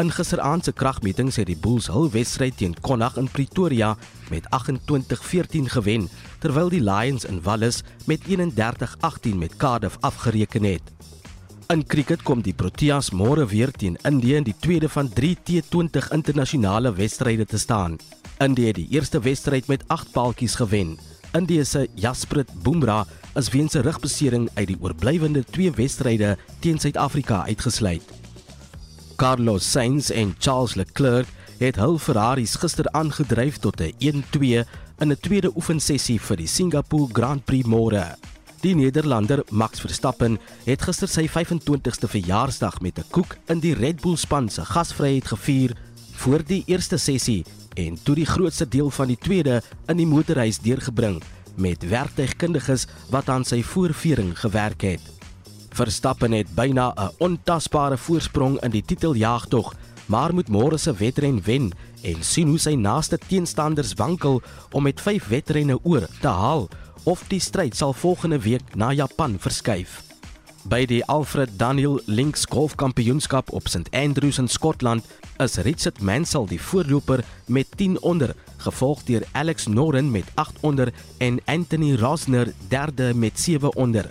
[0.00, 3.92] In gisteraand se kragmetings het die Bulls hul wedstryd teen Connacht in Pretoria
[4.32, 6.08] met 28-14 gewen,
[6.40, 10.95] terwyl die Lions in Wallis met 31-18 met Cardiff afgereken het.
[11.66, 16.12] In cricket kom die Proteas môre weer teen Indië in die tweede van 3 T20
[16.14, 17.96] internasionale wedstryde te staan.
[18.38, 20.92] Indië het die eerste wedstryd met 8 paaltjies gewen.
[21.34, 23.02] Indië se Jasprit Bumrah
[23.34, 28.04] is weens 'n rugbesering uit die oorblywende twee wedstryde teen Suid-Afrika uitgesluit.
[29.16, 31.26] Carlos Sainz en Charles Leclerc
[31.58, 34.64] het hul Ferraris gister aangedryf tot 'n 1-2
[34.98, 38.14] in 'n tweede oefensessie vir die Singapore Grand Prix môre.
[38.66, 44.00] Die Nederlander Max Verstappen het gister sy 25ste verjaarsdag met 'n koek in die Red
[44.02, 45.76] Bull span se gasvryheid gevier
[46.18, 50.58] voor die eerste sessie en toe die grootste deel van die tweede in die motorhuis
[50.58, 51.22] deurgebring
[51.54, 55.02] met werktuigkundiges wat aan sy voorvering gewerk het.
[55.70, 59.74] Verstappen het byna 'n ontasbare voorsprong in die titeljaagtog,
[60.06, 65.00] maar moet môre se wedren wen en sien hoe sy naaste teenstanders wankel om met
[65.00, 66.68] 5 wedrenne oor te haal
[67.06, 70.00] of die stryd sal volgende week na Japan verskuif.
[70.66, 75.06] By die Alfred Daniel Links Golfkampioenskap op St Andrews in Skotland
[75.38, 80.92] is Richard Mansell die voorloper met 10 onder, gevolg deur Alex Noren met 8 onder
[81.22, 84.10] en Anthony Rosner derde met 7 onder.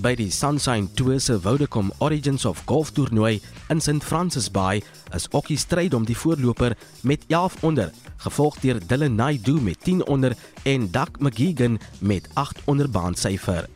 [0.00, 4.80] By die Sunshine Tour se Vodacom Origins of Golf toernooi in St Francis Bay
[5.12, 6.72] is Okkie stryd om die voorloper
[7.04, 7.90] met 11 onder,
[8.24, 13.68] gevolg deur Dylan Naidoo met 10 onder en Dak McGeegan met 8 onder baansyfer.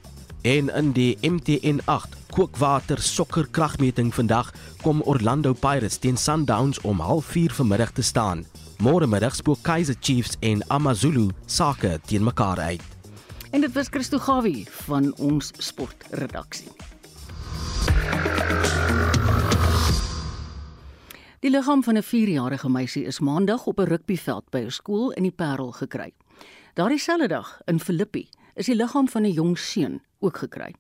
[0.43, 7.53] En in die MTN8 kookwater sokker kragmeting vandag kom Orlando Pirates teen Sundowns om 04:30
[7.53, 8.47] vanmiddag te staan.
[8.79, 12.94] Môre middag speel Kaizer Chiefs en AmaZulu sake teen mekaar uit.
[13.55, 16.73] En dit was Christo Gawie van ons sportredaksie.
[21.39, 25.23] Die liggaam van 'n 4-jarige meisie is maandag op 'n rugbyveld by 'n skool in
[25.23, 26.13] die Parel gekry.
[26.73, 30.75] Daardie selfde dag in Filippi is die liggaam van 'n jong seun ook gekry.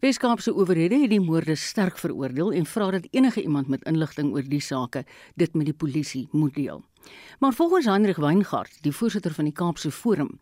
[0.00, 4.42] Weskaapse owerhede het die moorde sterk veroordeel en vra dat enige iemand met inligting oor
[4.48, 5.02] die saak
[5.34, 6.84] dit met die polisie moet deel.
[7.38, 10.38] Maar volgens Hendrik Weingart, die voorsitter van die Kaapse Forum,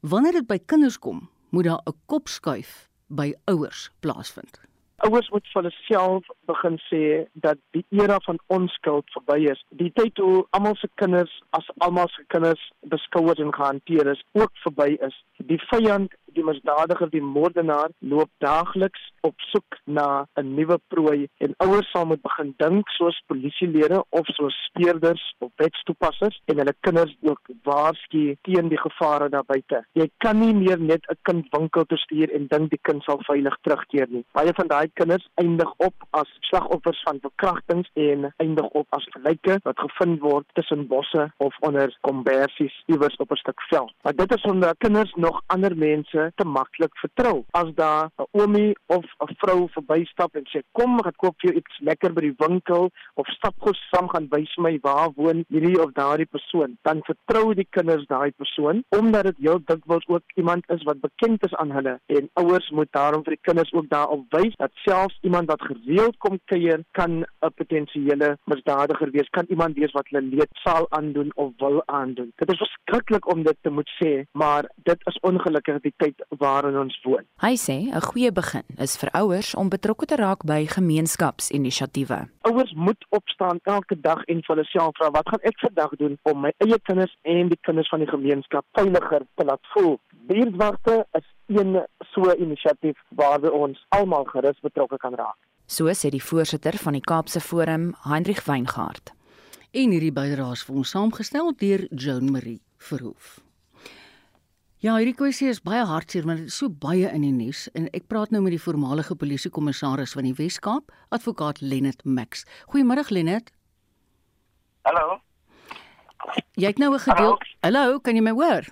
[0.00, 4.60] wanneer dit by kinders kom, moet daar 'n kopskuif by ouers plaasvind.
[5.00, 9.62] Ouers moet vir hulself begin sê dat die era van onskuld verby is.
[9.80, 14.52] Die tyd toe almal se kinders as almal se kinders beskouer en gehanteer is, ook
[14.64, 15.16] verby is.
[15.36, 21.54] Die vyand die misdadiger, die moordenaar loop daagliks op soek na 'n nuwe prooi en
[21.64, 27.16] ouers sal moet begin dink soos polisielede of soos speurders of wetstoepassers en hulle kinders
[27.22, 29.84] ook waarsku teen die gevare daar buite.
[29.92, 33.18] Jy kan nie meer net 'n kind winkel toe stuur en dink die kind sal
[33.30, 34.24] veilig terugkeer nie.
[34.32, 39.58] Baie van daai kinders eindig op as slagoffers van verkrachtings en eindig op as gelyke
[39.62, 43.92] wat gevind word tussen bosse of onder kombersies iewers op 'n stuk veld.
[44.02, 47.44] Maar dit is omdat kinders nog ander mense mense te maklik vertrou.
[47.52, 51.58] As daar 'n oomie of 'n vrou verbystap en sê kom ek koop vir jou
[51.60, 55.82] iets lekker by die winkel of stap gou saam gaan wys my waar woon hierdie
[55.82, 60.64] of daardie persoon, dan vertrou die kinders daai persoon omdat dit heel dikwels ook iemand
[60.68, 64.24] is wat bekend is aan hulle en ouers moet daarom vir die kinders ook daarop
[64.30, 69.76] wys dat selfs iemand wat gereeld kom kuier kan 'n potensiële misdadiger wees, kan iemand
[69.76, 72.32] wees wat hulle leed sal aandoen of wil aandoen.
[72.36, 76.38] Dit is verskriklik om dit te moet sê, maar dit is ongelukkig die tyd tyd
[76.38, 77.24] waarin ons woon.
[77.40, 82.28] Hy sê 'n goeie begin is vir ouers om betrokke te raak by gemeenskapsinisiatiewe.
[82.42, 86.18] Ouers moet opstaan elke dag en vir hulle self vra wat gaan ek vandag doen
[86.22, 89.98] om my eie kinders en die kinders van die gemeenskap veiliger te laat voel.
[90.26, 95.36] Buurtwagte is een so 'n inisiatief waar ons almal gerus betrokke kan raak.
[95.66, 99.12] So sê die voorsitter van die Kaapse Forum, Heinrich Weingart.
[99.72, 103.49] En hierdie bydraes vir ons saamgestel deur Joan Marie Verhoef.
[104.80, 107.90] Ja, hierdie kwessie is baie hartseer want dit is so baie in die nuus en
[107.92, 112.46] ek praat nou met die voormalige polisiekommissaris van die Wes-Kaap, advokaat Lennet Max.
[112.72, 113.50] Goeiemôre Lennet.
[114.88, 115.18] Hallo.
[116.56, 117.36] Jy het nou 'n gedeel.
[117.60, 118.64] Hallo, kan jy my hoor?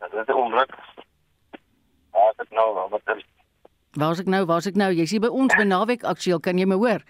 [0.00, 0.74] Ja, dit is onruk.
[2.10, 2.90] Waar is ek nou?
[2.90, 3.24] Wat is
[3.94, 4.44] Waar is ek nou?
[4.44, 4.90] Waar is ek nou?
[4.92, 7.00] Jy's hier by ons by Naweek Aktueel, kan jy my hoor?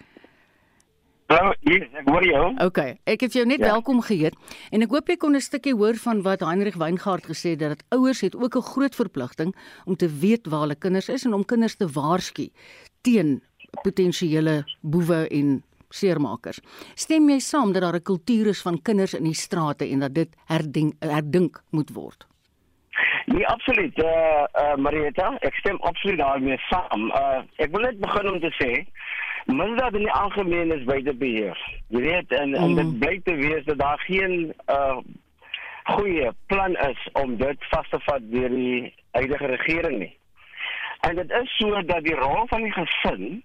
[1.25, 2.41] Hallo, hier, ek hoor jou.
[2.61, 3.71] Okay, ek het jou net ja.
[3.73, 4.35] welkom geheet
[4.69, 7.81] en ek hoop jy kon 'n stukkie hoor van wat Heinrich Weingart gesê het dat
[7.97, 9.55] ouers het ook 'n groot verpligting
[9.89, 12.51] om te weet waar hulle kinders is en om kinders te waarsku
[13.01, 13.41] teen
[13.81, 16.61] potensiële boewe en seermakers.
[16.93, 20.13] Stem jy saam dat daar 'n kultuur is van kinders in die strate en dat
[20.13, 22.27] dit herdink herdink moet word?
[23.25, 23.97] Nee, absoluut.
[23.97, 27.09] Eh uh, uh, Marieta, ek stem absoluut daarmee saam.
[27.09, 28.85] Uh, ek wil net begin om te sê
[29.45, 31.59] Misdaad in die algemeen is buite beheer.
[31.93, 32.55] Jy weet en, mm.
[32.55, 32.99] en dit mm.
[32.99, 34.97] bly te wees dat daar geen uh
[35.85, 40.15] goeie plan is om dit vas te vat deur die huidige regering nie.
[40.99, 43.43] En dit is so dat die rol van die gesin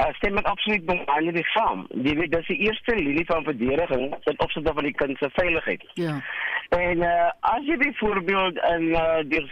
[0.00, 1.84] uh stem met absoluut belang by saam.
[1.92, 5.84] Jy weet dis die eerste linie van verdediging ten opsigte van die kind se veiligheid.
[5.94, 6.20] Ja.
[6.68, 9.44] En uh as jy byvoorbeeld in uh die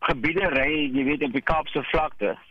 [0.00, 2.50] gebiede ry, jy weet op die Kaapse vlakte, uh,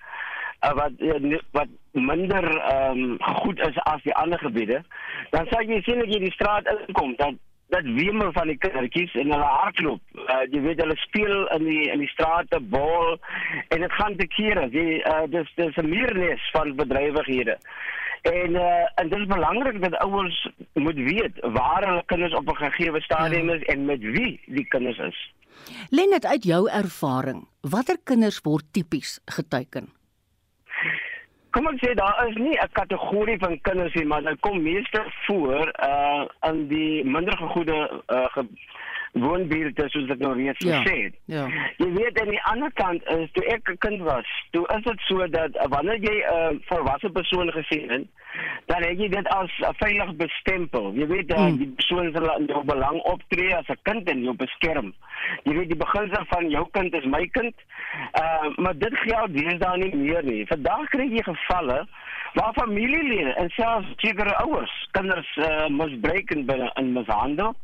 [0.62, 4.84] wat uh, wat minder um, goed is as die ander gebiede,
[5.30, 7.40] dan sal jy sien dat jy die straat inkom dat
[7.72, 10.02] dat wemel van die kindertjies en hulle hardloop.
[10.20, 13.16] Uh, jy weet hulle speel in die in die strate bal
[13.72, 14.68] en dit gaan te kere.
[14.76, 17.56] Jy uh, dis dis 'n meernis van bedrywighede.
[18.22, 22.64] En uh, en dit is belangrik dat ouers moet weet waar hulle kinders op 'n
[22.66, 23.56] gegeewe stadium ja.
[23.56, 25.34] is en met wie die kinders is.
[25.90, 30.01] Lenet uit jou ervaring, watter kinders word tipies geteken?
[31.52, 35.08] Kom ek sê daar is nie 'n kategorie van kinders nie, maar dit kom meestal
[35.28, 38.46] voor uh in die minder gegoede uh ge,
[39.14, 41.14] woonbuurte soos ek nou reeds Ja, gesê het.
[41.26, 41.48] ja.
[41.78, 45.00] Jy weet aan die ander kant is toe ek 'n kind was, toe is dit
[45.08, 48.06] so dat uh, wanneer jy 'n uh, volwasse persoon gesien het,
[48.66, 50.92] dan het jy dit as uh, veilig bestempel.
[50.94, 51.58] Jy weet uh, Mm.
[51.58, 54.94] die persoon sal in jou belang optree as 'n kind en jou beskerm.
[55.44, 57.56] Jy weet die beginsel van jou kind is my kind.
[58.22, 60.46] Uh maar dit geld deesdae nie meer nie.
[60.48, 61.88] Vandag kry jy gevalle
[62.34, 67.56] waar familielede en selfs sekere ouers kinders uh, misbruik en, be- en mishandel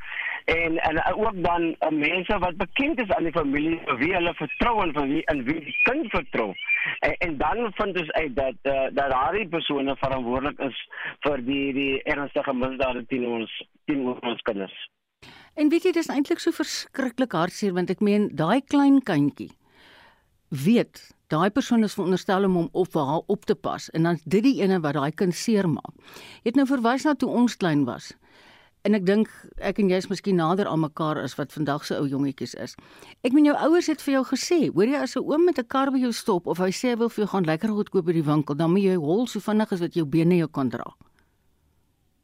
[0.45, 4.75] en en ook dan uh, mense wat bekend is aan die familie wie hulle vertrou
[4.83, 6.53] en wie in wie die kind vertrou.
[6.99, 10.83] En, en dan vind ons uit dat uh, dat daardie persone verantwoordelik is
[11.25, 14.77] vir die die ernstige misdade teen ons teen ons kinders.
[15.55, 19.51] En weet jy dis eintlik so verskriklik hartseer want ek meen daai klein kindjie
[20.47, 21.01] weet
[21.33, 24.61] daai persoon is veronderstel om hom op haar op te pas en dan dit die
[24.61, 25.93] ene wat daai kind seermaak.
[26.43, 28.13] Jy het nou verwys na toe ons klein was.
[28.87, 31.97] En ek dink ek en jy is miskien nader aan mekaar as wat vandag se
[31.97, 32.77] ou jongetjies is.
[33.27, 35.67] Ek meen jou ouers het vir jou gesê, hoor jy as 'n oom met 'n
[35.67, 38.05] kar by jou stop of hy sê hy wil vir jou gaan lekker goed koop
[38.05, 40.69] by die winkel, dan moet jy hol so vinnig as wat jou bene jou kan
[40.69, 40.95] dra.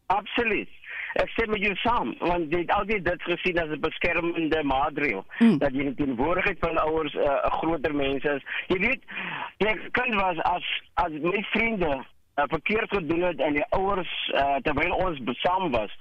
[0.07, 0.69] Absoluut.
[1.13, 5.57] Ek sê met jou saam, want dit altyd dit gesien as 'n beskermende maatreël Hmm.
[5.57, 8.43] dat jy in teenwoordigheid van ouers 'n uh, groter mense is.
[8.67, 9.01] Jy weet,
[9.57, 11.93] ek kind was as as my vriende
[12.35, 15.91] uh, verkeerd gedoen het en die ouers uh, terwyl ons saam was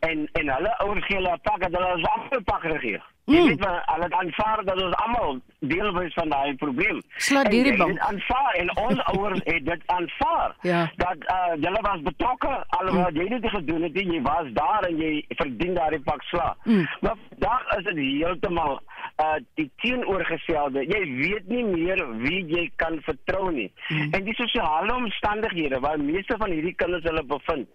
[0.00, 3.00] en en hulle ouers gee hulle 'n pak en hulle het almal 'n pak gegee.
[3.26, 3.46] Jy Mm.
[3.46, 7.00] weet maar hulle het aanvaar dat ons almal deel was van daai probleem.
[7.16, 7.90] Slaat En deur die jy bank.
[7.90, 10.90] het aanvaar en ons ouers het dit aanvaar Ja.
[10.96, 14.96] dat uh, julle was betrokke alhoewel jy dit gedoen het nie jy was daar en
[14.96, 16.86] jy verdien daardie pak sla Mm.
[17.00, 18.80] maar vandag is dit heeltemal
[19.20, 24.12] uh, die teenoorgestelde jy weet nie meer wie jy kan vertrou nie Mm.
[24.14, 27.68] en die sosiale omstandighede waar meeste van hierdie kinders hulle bevind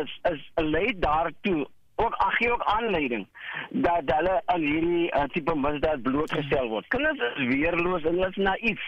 [0.00, 1.64] is is lei daartoe
[1.94, 3.26] ook ag gee ook aanleiding
[3.70, 6.86] dat hulle aan hierdie uh, tipe misdaad blootgestel word.
[6.88, 8.84] Kinders is weerloos en hulle is naïef.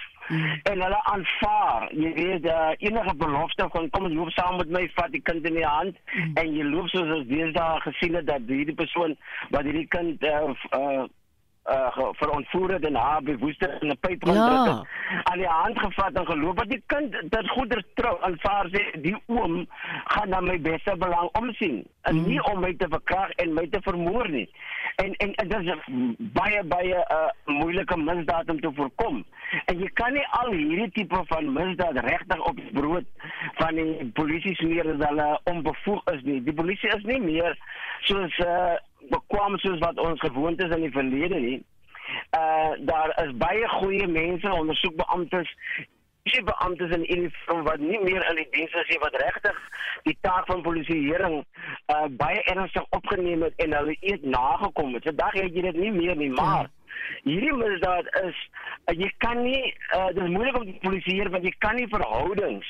[0.63, 4.83] En hulle aanvaar, jy weet, uh, enige belofte van kom ons loop saam met my,
[4.95, 6.01] vat die kind in die hand
[6.35, 9.15] en jy loop soos ons deesdae gesien het dat hierdie persoon
[9.55, 10.51] wat hierdie kind uh,
[10.81, 11.07] uh,
[11.71, 14.65] uh verontvoer het en haar bewuster in 'n pyp gaan Ja.
[14.65, 14.87] druk het
[15.23, 19.17] aan die hand gevat en geloop want die kind dit goeder trou aanvaar sê die
[19.27, 19.67] oom
[20.05, 23.79] gaan na my beste belang omsien en nie om my te verkrag en my te
[23.83, 24.51] vermoor nie.
[24.97, 29.25] En en, en dit is 'n baie baie uh, moeilike misdaad om te voorkom.
[29.65, 33.05] En jy kan nie al hierdie tipe van misdaad regtig op die brood
[33.55, 36.43] van die polisie smeer dat hulle onbevoeg is nie.
[36.43, 37.59] Die polisie is nie meer
[38.01, 38.75] soos uh,
[39.11, 41.59] bekwam soos wat ons gewoond is in die verlede nie
[42.31, 45.53] uh daar is baie goeie mense, ondersoekbeamptes,
[46.23, 49.59] die beamptes in uniform wat nie meer in die diens is nie wat regtig
[50.09, 51.37] die taak van polisieering
[51.95, 55.07] uh baie ernstig opgeneem het en hulle eet nagekom het.
[55.11, 56.71] Vandag het jy dit nie meer nie, maar
[57.25, 58.37] hierdie misdaad is
[58.87, 61.89] uh, jy kan nie uh dit is moeilik om te polisieer want jy kan nie
[61.89, 62.67] verhoudings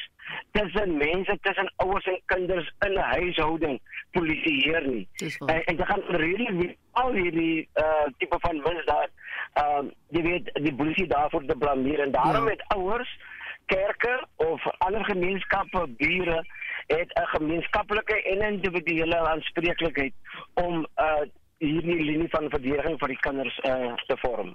[0.53, 5.09] tussen mense, tussen ouers en kinders in 'n huishouding polisieer nie.
[5.17, 9.11] Dis En, en jy gaan redelik al hierdie uh tipe van misdaad
[9.55, 12.51] ehm uh, jy weet die polisie daarvoor te blameer en daarom Ja.
[12.51, 13.19] het ouers
[13.67, 16.45] kerke of ander gemeenskappe bure
[16.87, 20.13] het 'n gemeenskaplike en individuele aanspreeklikheid
[20.55, 21.23] om uh
[21.59, 24.55] hierdie linie van verdediging vir die kinders uh te vorm.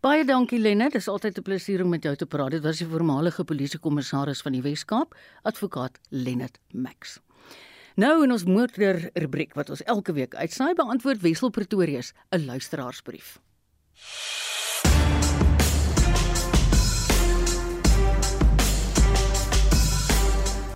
[0.00, 2.50] Baie dankie Lenne, dis altyd 'n plesier om met jou te praat.
[2.50, 7.20] Dit was die voormalige polisiekommissaris van die Wes-Kaap, advokaat Lennet Max.
[7.96, 13.40] Nou in ons moeder rubriek wat ons elke week uitsaai, beantwoord Wessel Pretorius 'n luisteraarsbrief.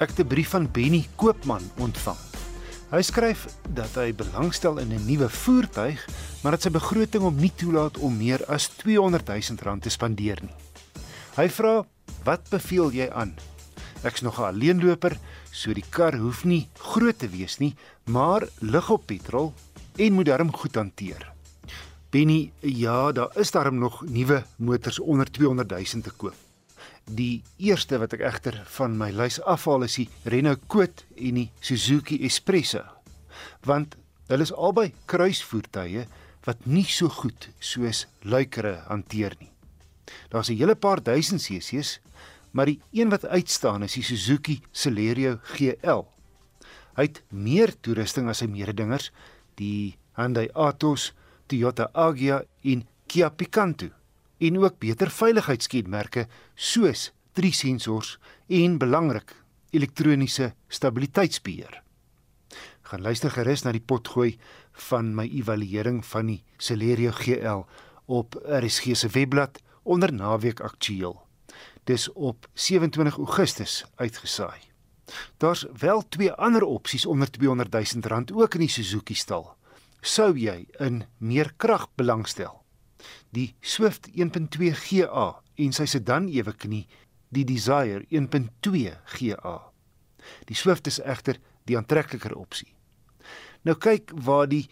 [0.00, 2.29] Ek het 'n brief van Benny Koopman ontvang.
[2.90, 6.00] Hy skryf dat hy belangstel in 'n nuwe voertuig,
[6.42, 10.42] maar dat sy begroting hom nie toelaat om meer as 200 000 rand te spandeer
[10.42, 10.57] nie.
[11.37, 11.87] Hy vra:
[12.24, 13.38] "Wat beveel jy aan?"
[14.03, 15.16] Ek's nog 'n alleenloper,
[15.53, 17.76] so die kar hoef nie groot te wees nie,
[18.07, 19.55] maar lig op petrol
[19.96, 21.33] en moet darm goed hanteer.
[22.11, 26.49] Benny, ja, daar is darm nog nuwe motors onder 200 000 te koop.
[27.11, 31.49] Die eerste wat ek egter van my lys afhaal is die Renault Kwid en die
[31.59, 32.85] Suzuki Espresso.
[33.66, 33.96] Want
[34.31, 36.05] hulle is albei kruisvoertuie
[36.46, 39.51] wat nie so goed soos luikere hanteer nie.
[40.31, 41.99] Daar's 'n hele paar duisend cc's,
[42.53, 46.07] maar die een wat uitstaan is die Suzuki Celerio GL.
[46.96, 49.11] Hy het meer toerusting as sy mededingers,
[49.56, 51.13] die Hyundai Atos,
[51.46, 54.00] Toyota Agya en Kia Picanto
[54.40, 58.16] en ook beter veiligheidskenmerke soos 3 sensors
[58.48, 59.34] en belangrik
[59.70, 61.82] elektroniese stabiliteitsbeheer.
[62.82, 64.38] Gaan luister gerus na die potgooi
[64.88, 67.66] van my evaluering van die Celerio GL
[68.10, 71.20] op RSG se webblad onder naweek aktueel.
[71.84, 74.60] Dis op 27 Augustus uitgesaai.
[75.36, 79.54] Daar's wel twee ander opsies onder 200 000 rand ook in die Suzuki stal.
[80.00, 82.60] Sou jy in meer krag belangstel?
[83.31, 86.87] Die Swift 1.2 GA en sy sedan ewe knie,
[87.31, 89.56] die Desire 1.2 GA.
[90.50, 91.38] Die Swift is egter
[91.70, 92.72] die aantrekliker opsie.
[93.62, 94.64] Nou kyk waar die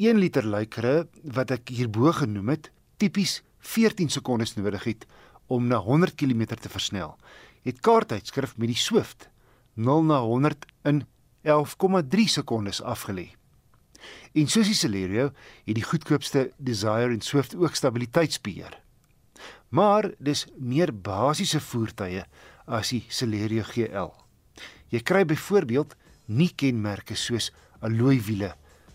[0.00, 1.06] 1 liter luikere
[1.36, 5.06] wat ek hierbo genoem het, tipies 14 sekondes nodig het
[5.46, 7.16] om na 100 km te versnel.
[7.62, 9.28] Het kaarttydskrif met die Swift
[9.74, 11.04] 0 na 100 in
[11.46, 13.30] 11,3 sekondes afgelê.
[14.32, 15.30] En soos die Celerio
[15.66, 18.76] het die goedkoopste Desire en Swift ook stabiliteitsbeheer.
[19.74, 22.22] Maar dis meer basiese voertuie
[22.66, 24.12] as die Celerio GL.
[24.90, 25.96] Jy kry byvoorbeeld
[26.30, 27.50] nie kenmerke soos
[27.82, 28.54] alloy wiele,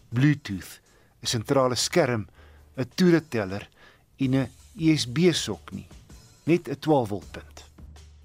[0.10, 0.80] Bluetooth,
[1.22, 2.28] 'n sentrale skerm,
[2.78, 3.68] 'n toereteller
[4.20, 5.88] en 'n USB sok nie.
[6.46, 7.66] Net 'n 12 volt punt.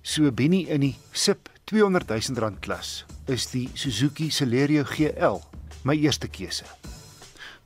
[0.03, 5.41] So binne in die SIP 200 000 rand klas is die Suzuki Celerio GL
[5.85, 6.65] my eerste keuse.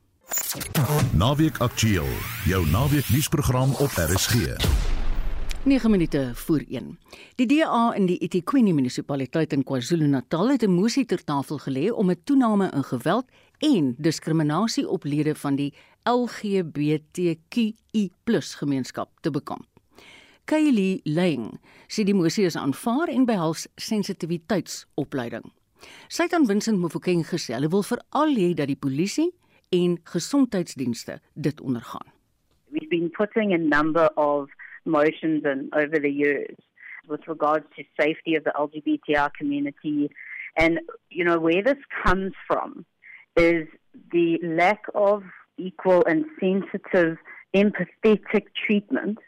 [1.12, 2.08] Naweek Aktueel,
[2.44, 4.58] jou naweek nuusprogram op RSG.
[5.66, 6.98] 9 minute voor 1.
[7.34, 12.10] Die DA in die eThekwini munisipaliteit in KwaZulu-Natal het 'n mosie ter tafel gelê om
[12.10, 13.24] 'n toename in geweld
[13.58, 17.74] en diskriminasie op lede van die LGBTQI+
[18.58, 19.66] gemeenskap te bekamp.
[20.44, 25.52] Kaylee Lang sê die mosie is aanvaar en behels sensitiwiteitsopleiding.
[26.08, 29.34] Sy het aan Vincent Mofokeng gesê hulle wil veral hê dat die polisie
[29.68, 32.06] en gesondheidsdienste dit ondergaan.
[32.68, 34.50] We've been putting a number of
[34.86, 36.56] motions in over the years
[37.08, 40.10] with regards to safety of the LGBTI community
[40.56, 40.80] and
[41.10, 42.84] you know where this comes from
[43.36, 43.68] is
[44.12, 45.22] the lack of
[45.58, 47.16] equal and sensitive
[47.54, 49.18] empathetic treatment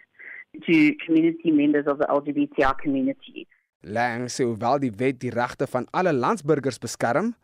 [0.66, 3.46] to community members of the LGBTI community.
[3.82, 7.34] Lang sê hoewel die wet die regte van alle landsburgers beskerm,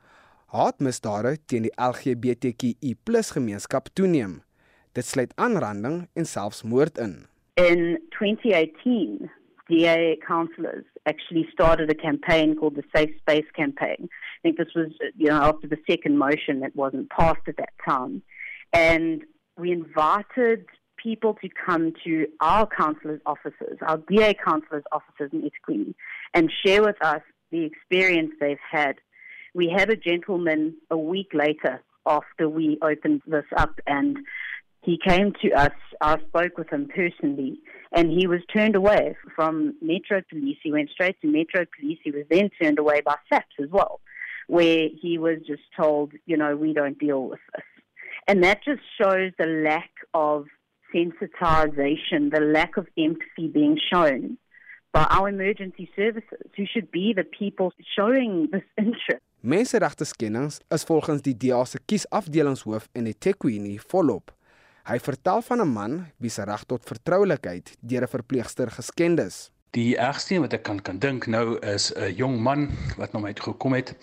[0.51, 2.97] haatmisdade teen die LGBTQI+
[3.37, 4.41] gemeenskap toeneem.
[4.95, 7.25] Dit sluit aanranding en selfs moord in.
[7.57, 9.31] In 2018,
[9.69, 14.09] DA councillors actually started a campaign called the Safe Space Campaign.
[14.11, 17.73] I think this was, you know, after the second motion that wasn't passed at that
[17.87, 18.23] time.
[18.73, 19.23] And
[19.57, 25.95] we invited people to come to our councillors' offices, our DA councillors' offices in eThekwini,
[26.33, 28.97] and share with us the experience they've had.
[29.55, 34.19] We had a gentleman a week later after we opened this up, and
[34.85, 35.73] he came to us.
[36.01, 37.59] I spoke with him personally,
[37.93, 40.59] and he was turned away from Metro Police.
[40.63, 41.99] He went straight to Metro Police.
[42.05, 44.01] He was then turned away by SAPS as well,
[44.47, 47.65] where he was just told, you know, we don't deal with this.
[48.29, 50.47] And that just shows the lack of
[50.95, 54.39] sensitization, the lack of empathy being shown
[54.93, 59.23] by our emergency services, who should be the people showing this interest.
[59.41, 64.31] Menseregteskennings is volgens die DA se kiesafdelingshoof in eThekwini volop.
[64.85, 69.51] Hy vertel van 'n man wie se reg tot vertroulikheid deur 'n verpleegster geskend is.
[69.71, 73.33] Die ergste wat ek kan kan dink nou is 'n jong man wat na my
[73.33, 73.95] toe gekom het.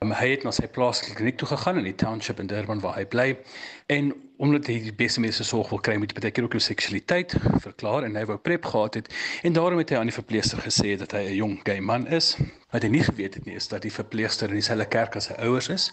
[0.00, 2.94] Um, hy het na sy plaaslike kliniek toe gegaan in die township in Durban waar
[2.94, 3.38] hy bly
[3.86, 6.74] en omdat hy die beste mediese sorg wil kry moet hy baie keer ook sy
[6.74, 10.58] seksualiteit verklaar en hy wou prep gehad het en daarom het hy aan die verpleegster
[10.58, 12.36] gesê dat hy 'n jong gay man is.
[12.68, 15.36] Wat hy nie geweet het nie is dat die verpleegster in dieselfde kerk as sy
[15.40, 15.86] ouers is.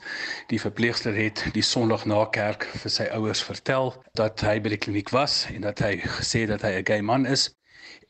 [0.52, 4.82] Die verpleegster het die Sondag na kerk vir sy ouers vertel dat hy by die
[4.84, 7.48] kliniek was en dat hy gesê het dat hy 'n gay man is.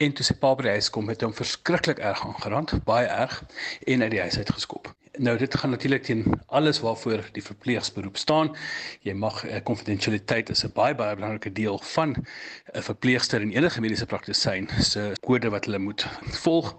[0.01, 3.43] En toe sy pa by die huis kom, het hom verskriklik erg aangerand, baie erg
[3.85, 4.89] en uit die huis uit geskop.
[5.17, 8.55] Nou dit gaan natuurlik teen alles waarvoor die verpleegsberoep staan.
[9.01, 12.25] Jy mag uh, konfidensialiteit is 'n baie baie belangrike deel van 'n
[12.73, 16.07] uh, verpleegster en enige mediese praktisyn se kode wat hulle moet
[16.43, 16.75] volg.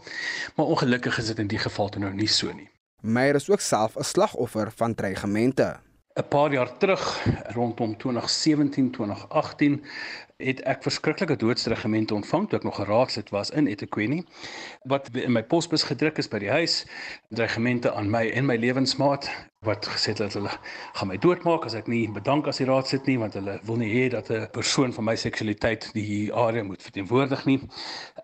[0.56, 2.68] Maar ongelukkig is dit in die geval toe nou nie so nie.
[3.00, 5.76] Meyer is ook self 'n slagoffer van dreigemente.
[6.16, 7.24] 'n paar jaar terug
[7.54, 9.84] rondom 2017 2018
[10.36, 14.24] het ek verskriklike doodsregimente ontvang toe ek nog 'n raadslid was in eThekwini
[14.84, 16.84] wat in my posbus gedruk is by die huis
[17.30, 19.30] regimente aan my en my lewensmaat
[19.64, 20.50] wat gesê het dat hulle
[20.92, 23.78] gaan my doodmaak as ek nie bedank as die raad sit nie want hulle wil
[23.80, 27.60] nie hê dat 'n persoon van my seksualiteit die area moet verteenwoordig nie.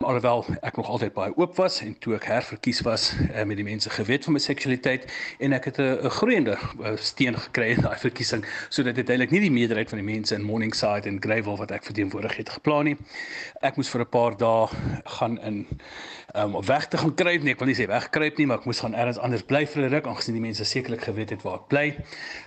[0.00, 3.64] Alhoewel ek nog altyd baie oop was en toe ek herverkies was eh, met die
[3.64, 5.08] mense geweet van my seksualiteit
[5.38, 9.40] en ek het 'n groeiende eh, steen gekry in daai verkiesing sodat dit eintlik nie
[9.40, 12.96] die meerderheid van die mense in Morningside en Greyville wat ek verteenwoordig het geplan nie.
[13.62, 14.68] Ek moes vir 'n paar dae
[15.04, 15.66] gaan in
[16.34, 17.52] um, om weg te gaan kruip nie.
[17.54, 19.92] Ek wil nie sê wegkruip nie, maar ek moes gaan elders anders bly vir 'n
[19.94, 21.86] ruk aangesien die mense sekerlik geweet het waar ek bly.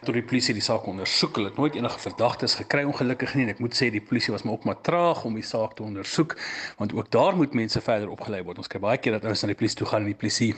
[0.06, 1.36] Tot die polisie die saak ondersoek.
[1.36, 4.44] Hulle het nooit enige verdagtes gekry ongelukkig nie en ek moet sê die polisie was
[4.44, 6.38] maar ook maar traag om die saak te ondersoek
[6.78, 8.58] want ook daar moet mense verder opgelei word.
[8.58, 10.56] Ons kry baie keer dat ons na die polisie toe gaan en die polisie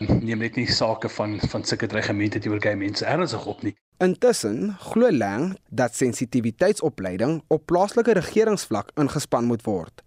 [0.00, 3.74] neem net nie sake van van sulke dreigemente teenoor gay mense ernstig op nie.
[4.02, 10.02] Intussen glo Lang dat sensitiwiteitsopleiding op plaaslike regeringsvlak ingespan moet word.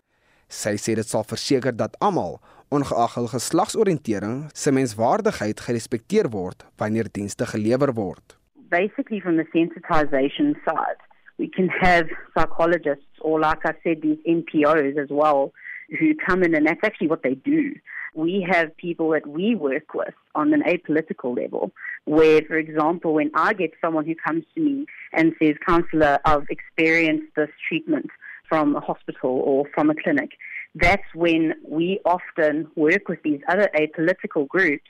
[0.47, 2.37] Sy sê dit sal verseker dat almal,
[2.71, 8.37] ongeag hul geslagsoriëntering, se menswaardigheid gerespekteer word wanneer dienste gelewer word.
[8.71, 11.03] Basically from the sensitization side,
[11.37, 15.51] we can have psychologists or like I said these NPOs as well
[15.99, 17.75] who come in and that's actually what they do.
[18.15, 21.71] We have people that we work with on an apolitical level
[22.05, 26.47] where for example when I get someone who comes to me and says counselor I've
[26.49, 28.09] experienced this treatment
[28.47, 30.31] from a hospital or from a clinic,
[30.75, 34.89] that's when we often work with these other apolitical groups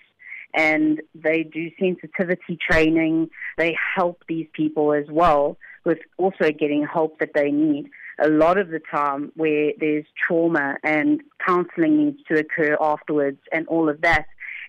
[0.53, 3.29] and they do sensitivity training.
[3.57, 7.89] They help these people as well with also getting help that they need.
[8.19, 13.67] A lot of the time, where there's trauma and counseling needs to occur afterwards, and
[13.67, 14.25] all of that.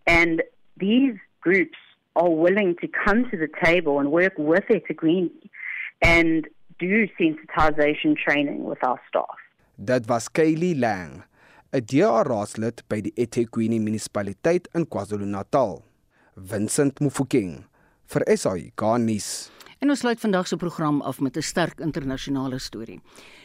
[0.07, 0.43] And
[0.77, 1.79] these groups
[2.15, 5.49] are willing to come to the table and work with Greenby
[6.03, 6.47] and
[6.79, 9.39] do sensitization training with our staff.
[9.77, 11.25] Dit was Kaylee Lang,
[11.73, 15.83] 'n DA-raadslid by die eThekwini munisipaliteit in KwaZulu-Natal.
[16.35, 17.65] Vincent Mufokeng
[18.07, 19.51] vir SAI Garnis.
[19.79, 23.01] En ons sluit vandag se program af met 'n sterk internasionale storie.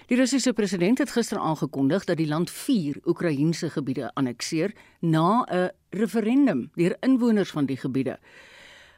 [0.08, 5.70] Die Russiese president het gister aangekondig dat die land 4 Oekraïense gebiede annekteer na 'n
[5.90, 8.20] referendum deur inwoners van die gebiede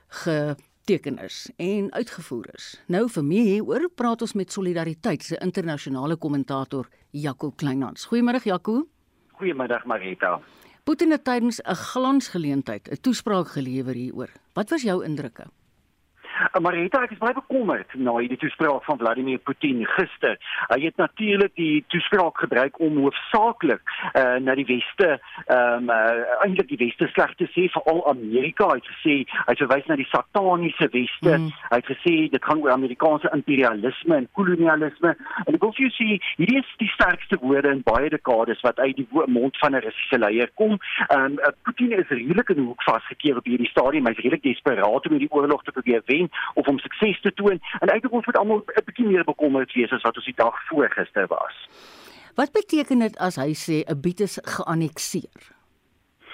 [0.07, 2.81] geteken is en uitgevoer is.
[2.87, 8.05] Nou vir meer hieroor praat ons met Solidariteit se internasionale kommentator Jaco Kleinhans.
[8.05, 8.87] Goeiemôre Jaco.
[9.39, 10.39] Goeiemôre Marita.
[10.83, 14.29] Putin het tydens 'n glansgeleentheid 'n toespraak gelewer hieroor.
[14.53, 15.47] Wat was jou indrukke?
[16.35, 20.35] Uh, Marita, ek is baie bekommerd na hierdie toespraak van Vladimir Putin gister.
[20.67, 23.81] Hy het natuurlik die toespraak gebruik om hoofsaaklik
[24.11, 25.15] uh, na die weste,
[25.45, 28.67] ehm um, uh, eintlik die weste sleg te sê vir al Amerika.
[28.73, 29.15] Hy het gesê
[29.47, 31.37] hy verwys na die sataniese weste.
[31.37, 31.47] Mm.
[31.71, 35.15] Hy het gesê dit gaan oor Amerikaanse imperialisme en kolonialisme.
[35.45, 36.09] En ek wil vir jou sê
[36.41, 40.19] hierdie is die sterkste woorde in baie dekades wat uit die mond van 'n Russiese
[40.19, 40.77] leier kom.
[41.07, 44.07] Ehm um, uh, Putin is redelik in 'n hoek vasgekeer op hierdie stadium.
[44.07, 47.87] Hy's redelik desperaat om hierdie oorlog te probeer wen of om sukses te toon en
[47.89, 50.89] eintlik ons moet almal 'n bietjie meer bekommerd wees as wat ons die dag voor
[50.89, 51.55] gister was.
[52.35, 55.54] Wat beteken dit as hy sê 'n gebied is geannekteer?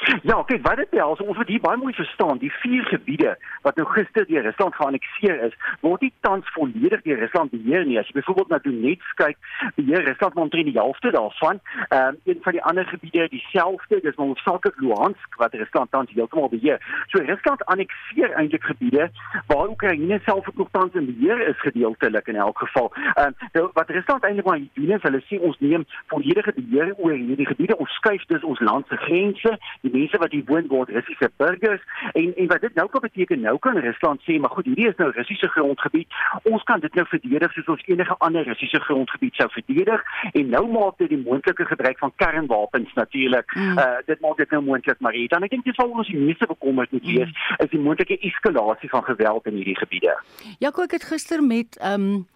[0.30, 3.78] Ja, kyk, wat dit behels, ons moet hier baie mooi verstaan, die vier gebiede wat
[3.78, 8.00] nou gister deur Rusland geannekteer is, word nie tans volledig deur Rusland beheer nie.
[8.00, 9.38] As jy byvoorbeeld na Donetsk kyk,
[9.78, 11.62] beheer Rusland omtrent die helfte daarvan.
[11.90, 16.12] Ehm um, een van die ander gebiede dieselfde, dis maar hoofsaaklik Luhansk wat Rusland tans
[16.14, 16.82] heeltemal beheer.
[17.14, 19.10] So Rusland annekteer eintlik gebiede
[19.48, 22.92] waar Oekraïne self ook nog tans in beheer is gedeeltelik in elk geval.
[23.14, 27.14] Ehm um, wat Rusland eintlik maar doen is hulle sê ons neem volledige beheer oor
[27.14, 27.78] hierdie gebiede.
[27.78, 31.84] Ons skuif dus ons land se grense die mense wat hier woon word Russiese burgers.
[32.14, 34.98] En en wat dit nou kan beteken nou kan Rusland sê maar goed hierdie is
[35.02, 36.08] nou Russiese grondgebied.
[36.44, 40.04] Ons kan dit nou verdedig soos ons enige ander Russiese grondgebied sou verdedig.
[40.32, 43.78] En nou maak dit die moontlike gebruik van kernwapens natuurlik mm.
[43.78, 45.30] uh, dit maak dit nou moontlik maar hier.
[45.30, 47.64] Dan ek dink dit sal ons die meeste bekommerd moet wees mm.
[47.66, 50.18] is die moontlike eskalasie van geweld in hierdie gebiede.
[50.60, 52.28] Ja ek het gister met um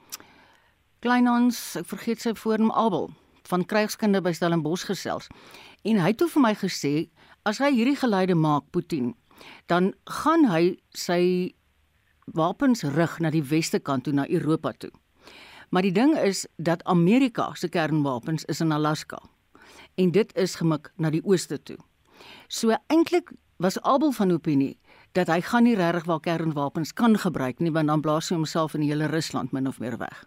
[1.05, 3.09] Kleinhans ek vergeet sy voornaam Abel
[3.49, 5.27] van krygskunde by Stellenbosch gesels.
[5.85, 6.93] En hy het toe vir my gesê
[7.45, 9.13] as hy hierdie geleide maak Putin,
[9.69, 11.53] dan gaan hy sy
[12.33, 14.91] wapens rig na die weste kant toe na Europa toe.
[15.69, 19.21] Maar die ding is dat Amerika se kernwapens is in Alaska
[19.95, 21.77] en dit is gemik na die ooste toe.
[22.47, 23.31] So eintlik
[23.61, 24.77] was Abel van opinie
[25.15, 28.75] dat hy gaan nie regtig wel kernwapens kan gebruik nie want dan blaas hy homself
[28.75, 30.25] in die hele Rusland min of meer weg.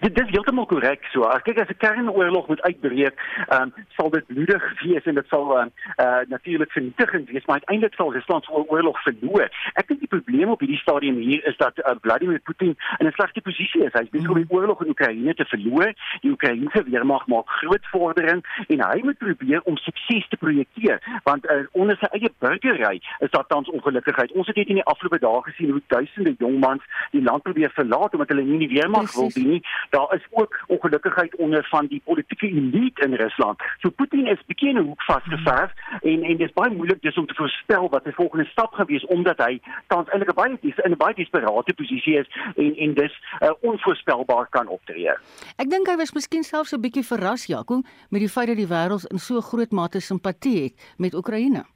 [0.00, 1.22] Dit is heeltemal korrek so.
[1.28, 3.14] As kyk as 'n kernoorlog moet uitbreek,
[3.48, 5.68] um, sal dit bloedig wees en dit sal ehm
[6.00, 9.48] uh, natuurlik vernietigend wees, maar uiteindelik sal Rusland 'n oorlog verloor.
[9.74, 13.12] Ek dink die probleem op hierdie stadium hier is dat uh, Vladimir Putin in 'n
[13.12, 13.92] slegte posisie is.
[13.92, 15.92] Hy is besig om die oorlog in Oekraïne te verloor.
[16.20, 21.50] Die Oekraïense weermag maak groot vordering en hy moet probeer om sukses te projekteer, want
[21.50, 24.32] uh, onder sy eie burgery is daar tans ongelukkigheid.
[24.32, 27.70] Ons het dit in die afgelope dae gesien hoe duisende jong mans die land probeer
[27.70, 29.62] verlaat omdat hulle nie die weermag wil dien nie.
[29.90, 33.58] Daar is ook ongelukkigheid onder van die politieke elite in Rusland.
[33.80, 35.72] So Putin is bietjie in 'n hoek vasgeverf
[36.02, 38.86] en en dit is baie moeilik dus om te voorspel wat sy volgende stap gaan
[38.86, 42.94] wees omdat hy tans eintlik baie dis in 'n baie desperate posisie is en en
[42.94, 45.12] dis uh, onvoorspelbaar kan optree.
[45.56, 48.70] Ek dink hy was miskien selfs 'n bietjie verras Jaco met die feit dat die
[48.70, 51.73] wêreld in so groot mate simpatie het met Oekraïne.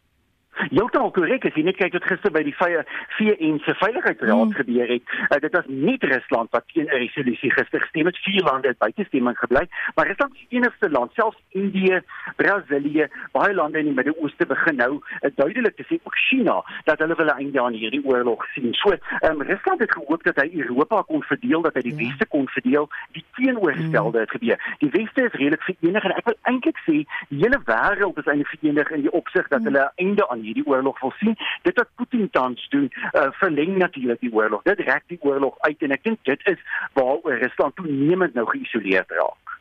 [0.71, 4.57] Heeltemal korrek as jy net kyk wat gister by die VN se veiligheidsraad mm.
[4.61, 5.15] gebeur het.
[5.29, 8.19] Uh, dit was nie Rusland wat teen 'n resolusie gister gestem het.
[8.27, 12.01] Vier lande het buite stemming gebly, maar Rusland is die enigste land, selfs Indië,
[12.37, 16.99] Brasilië, baie lande in die Midde-Ooste begin nou uh, duidelik te sê ook China dat
[16.99, 18.75] hulle wil 'n einde aan hierdie oorlog sien.
[18.75, 18.91] So,
[19.23, 22.09] um, Rusland het gehoop dat hy Europa kon verdeel, dat hy die ja.
[22.09, 22.89] Weste kon verdeel.
[23.13, 24.59] Die teenoorgestelde het gebeur.
[24.79, 28.53] Die Weste is redelik verenig en ek wil eintlik sê die hele wêreld is eintlik
[28.59, 29.67] verenig in die opsig dat mm.
[29.67, 31.37] hulle 'n einde aan hierdie oorlog wil sien.
[31.69, 34.65] Dit wat Putin tans doen, uh, verleng natuurlik die oorlog.
[34.69, 36.65] Dit rek die oorlog uit en ek dink dit is
[36.99, 39.57] waaroor Rusland toenemend nou geïsoleerd raak.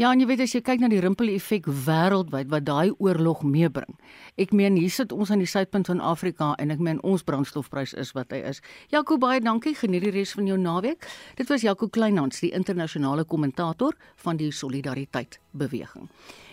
[0.00, 3.98] Ja, en jy weet as jy kyk na die rimpel-effek wêreldwyd wat daai oorlog meebring.
[4.40, 7.92] Ek meen hier sit ons aan die suidpunt van Afrika en ek meen ons brandstofprys
[8.00, 8.62] is wat hy is.
[8.88, 9.74] Jaco baie dankie.
[9.76, 11.04] Geniet die res van jou naweek.
[11.36, 13.92] Dit was Jaco Kleinhans, die internasionale kommentator
[14.24, 16.08] van die Solidariteit beweging.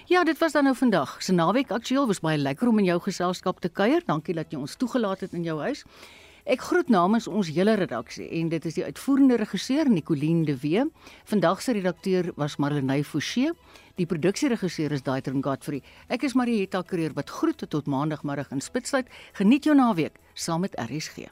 [0.08, 1.18] Ja, dit was dan nou vandag.
[1.24, 4.06] Se naweek aktueel was baie lekker om in jou geselskap te kuier.
[4.08, 5.82] Dankie dat jy ons toegelaat het in jou huis.
[6.48, 10.86] Ek groet namens ons hele redaksie en dit is die uitvoerende regisseur Nicoline de Wee.
[11.28, 13.52] Vandag se redakteur was Marlenae Forsie.
[14.00, 15.82] Die produksieregisseur is Daitron Godfrey.
[16.08, 19.12] Ek is Marieta Kreer wat groet tot maandagmiddag in Spitsbergen.
[19.34, 21.28] Geniet jou naweek saam met RSG.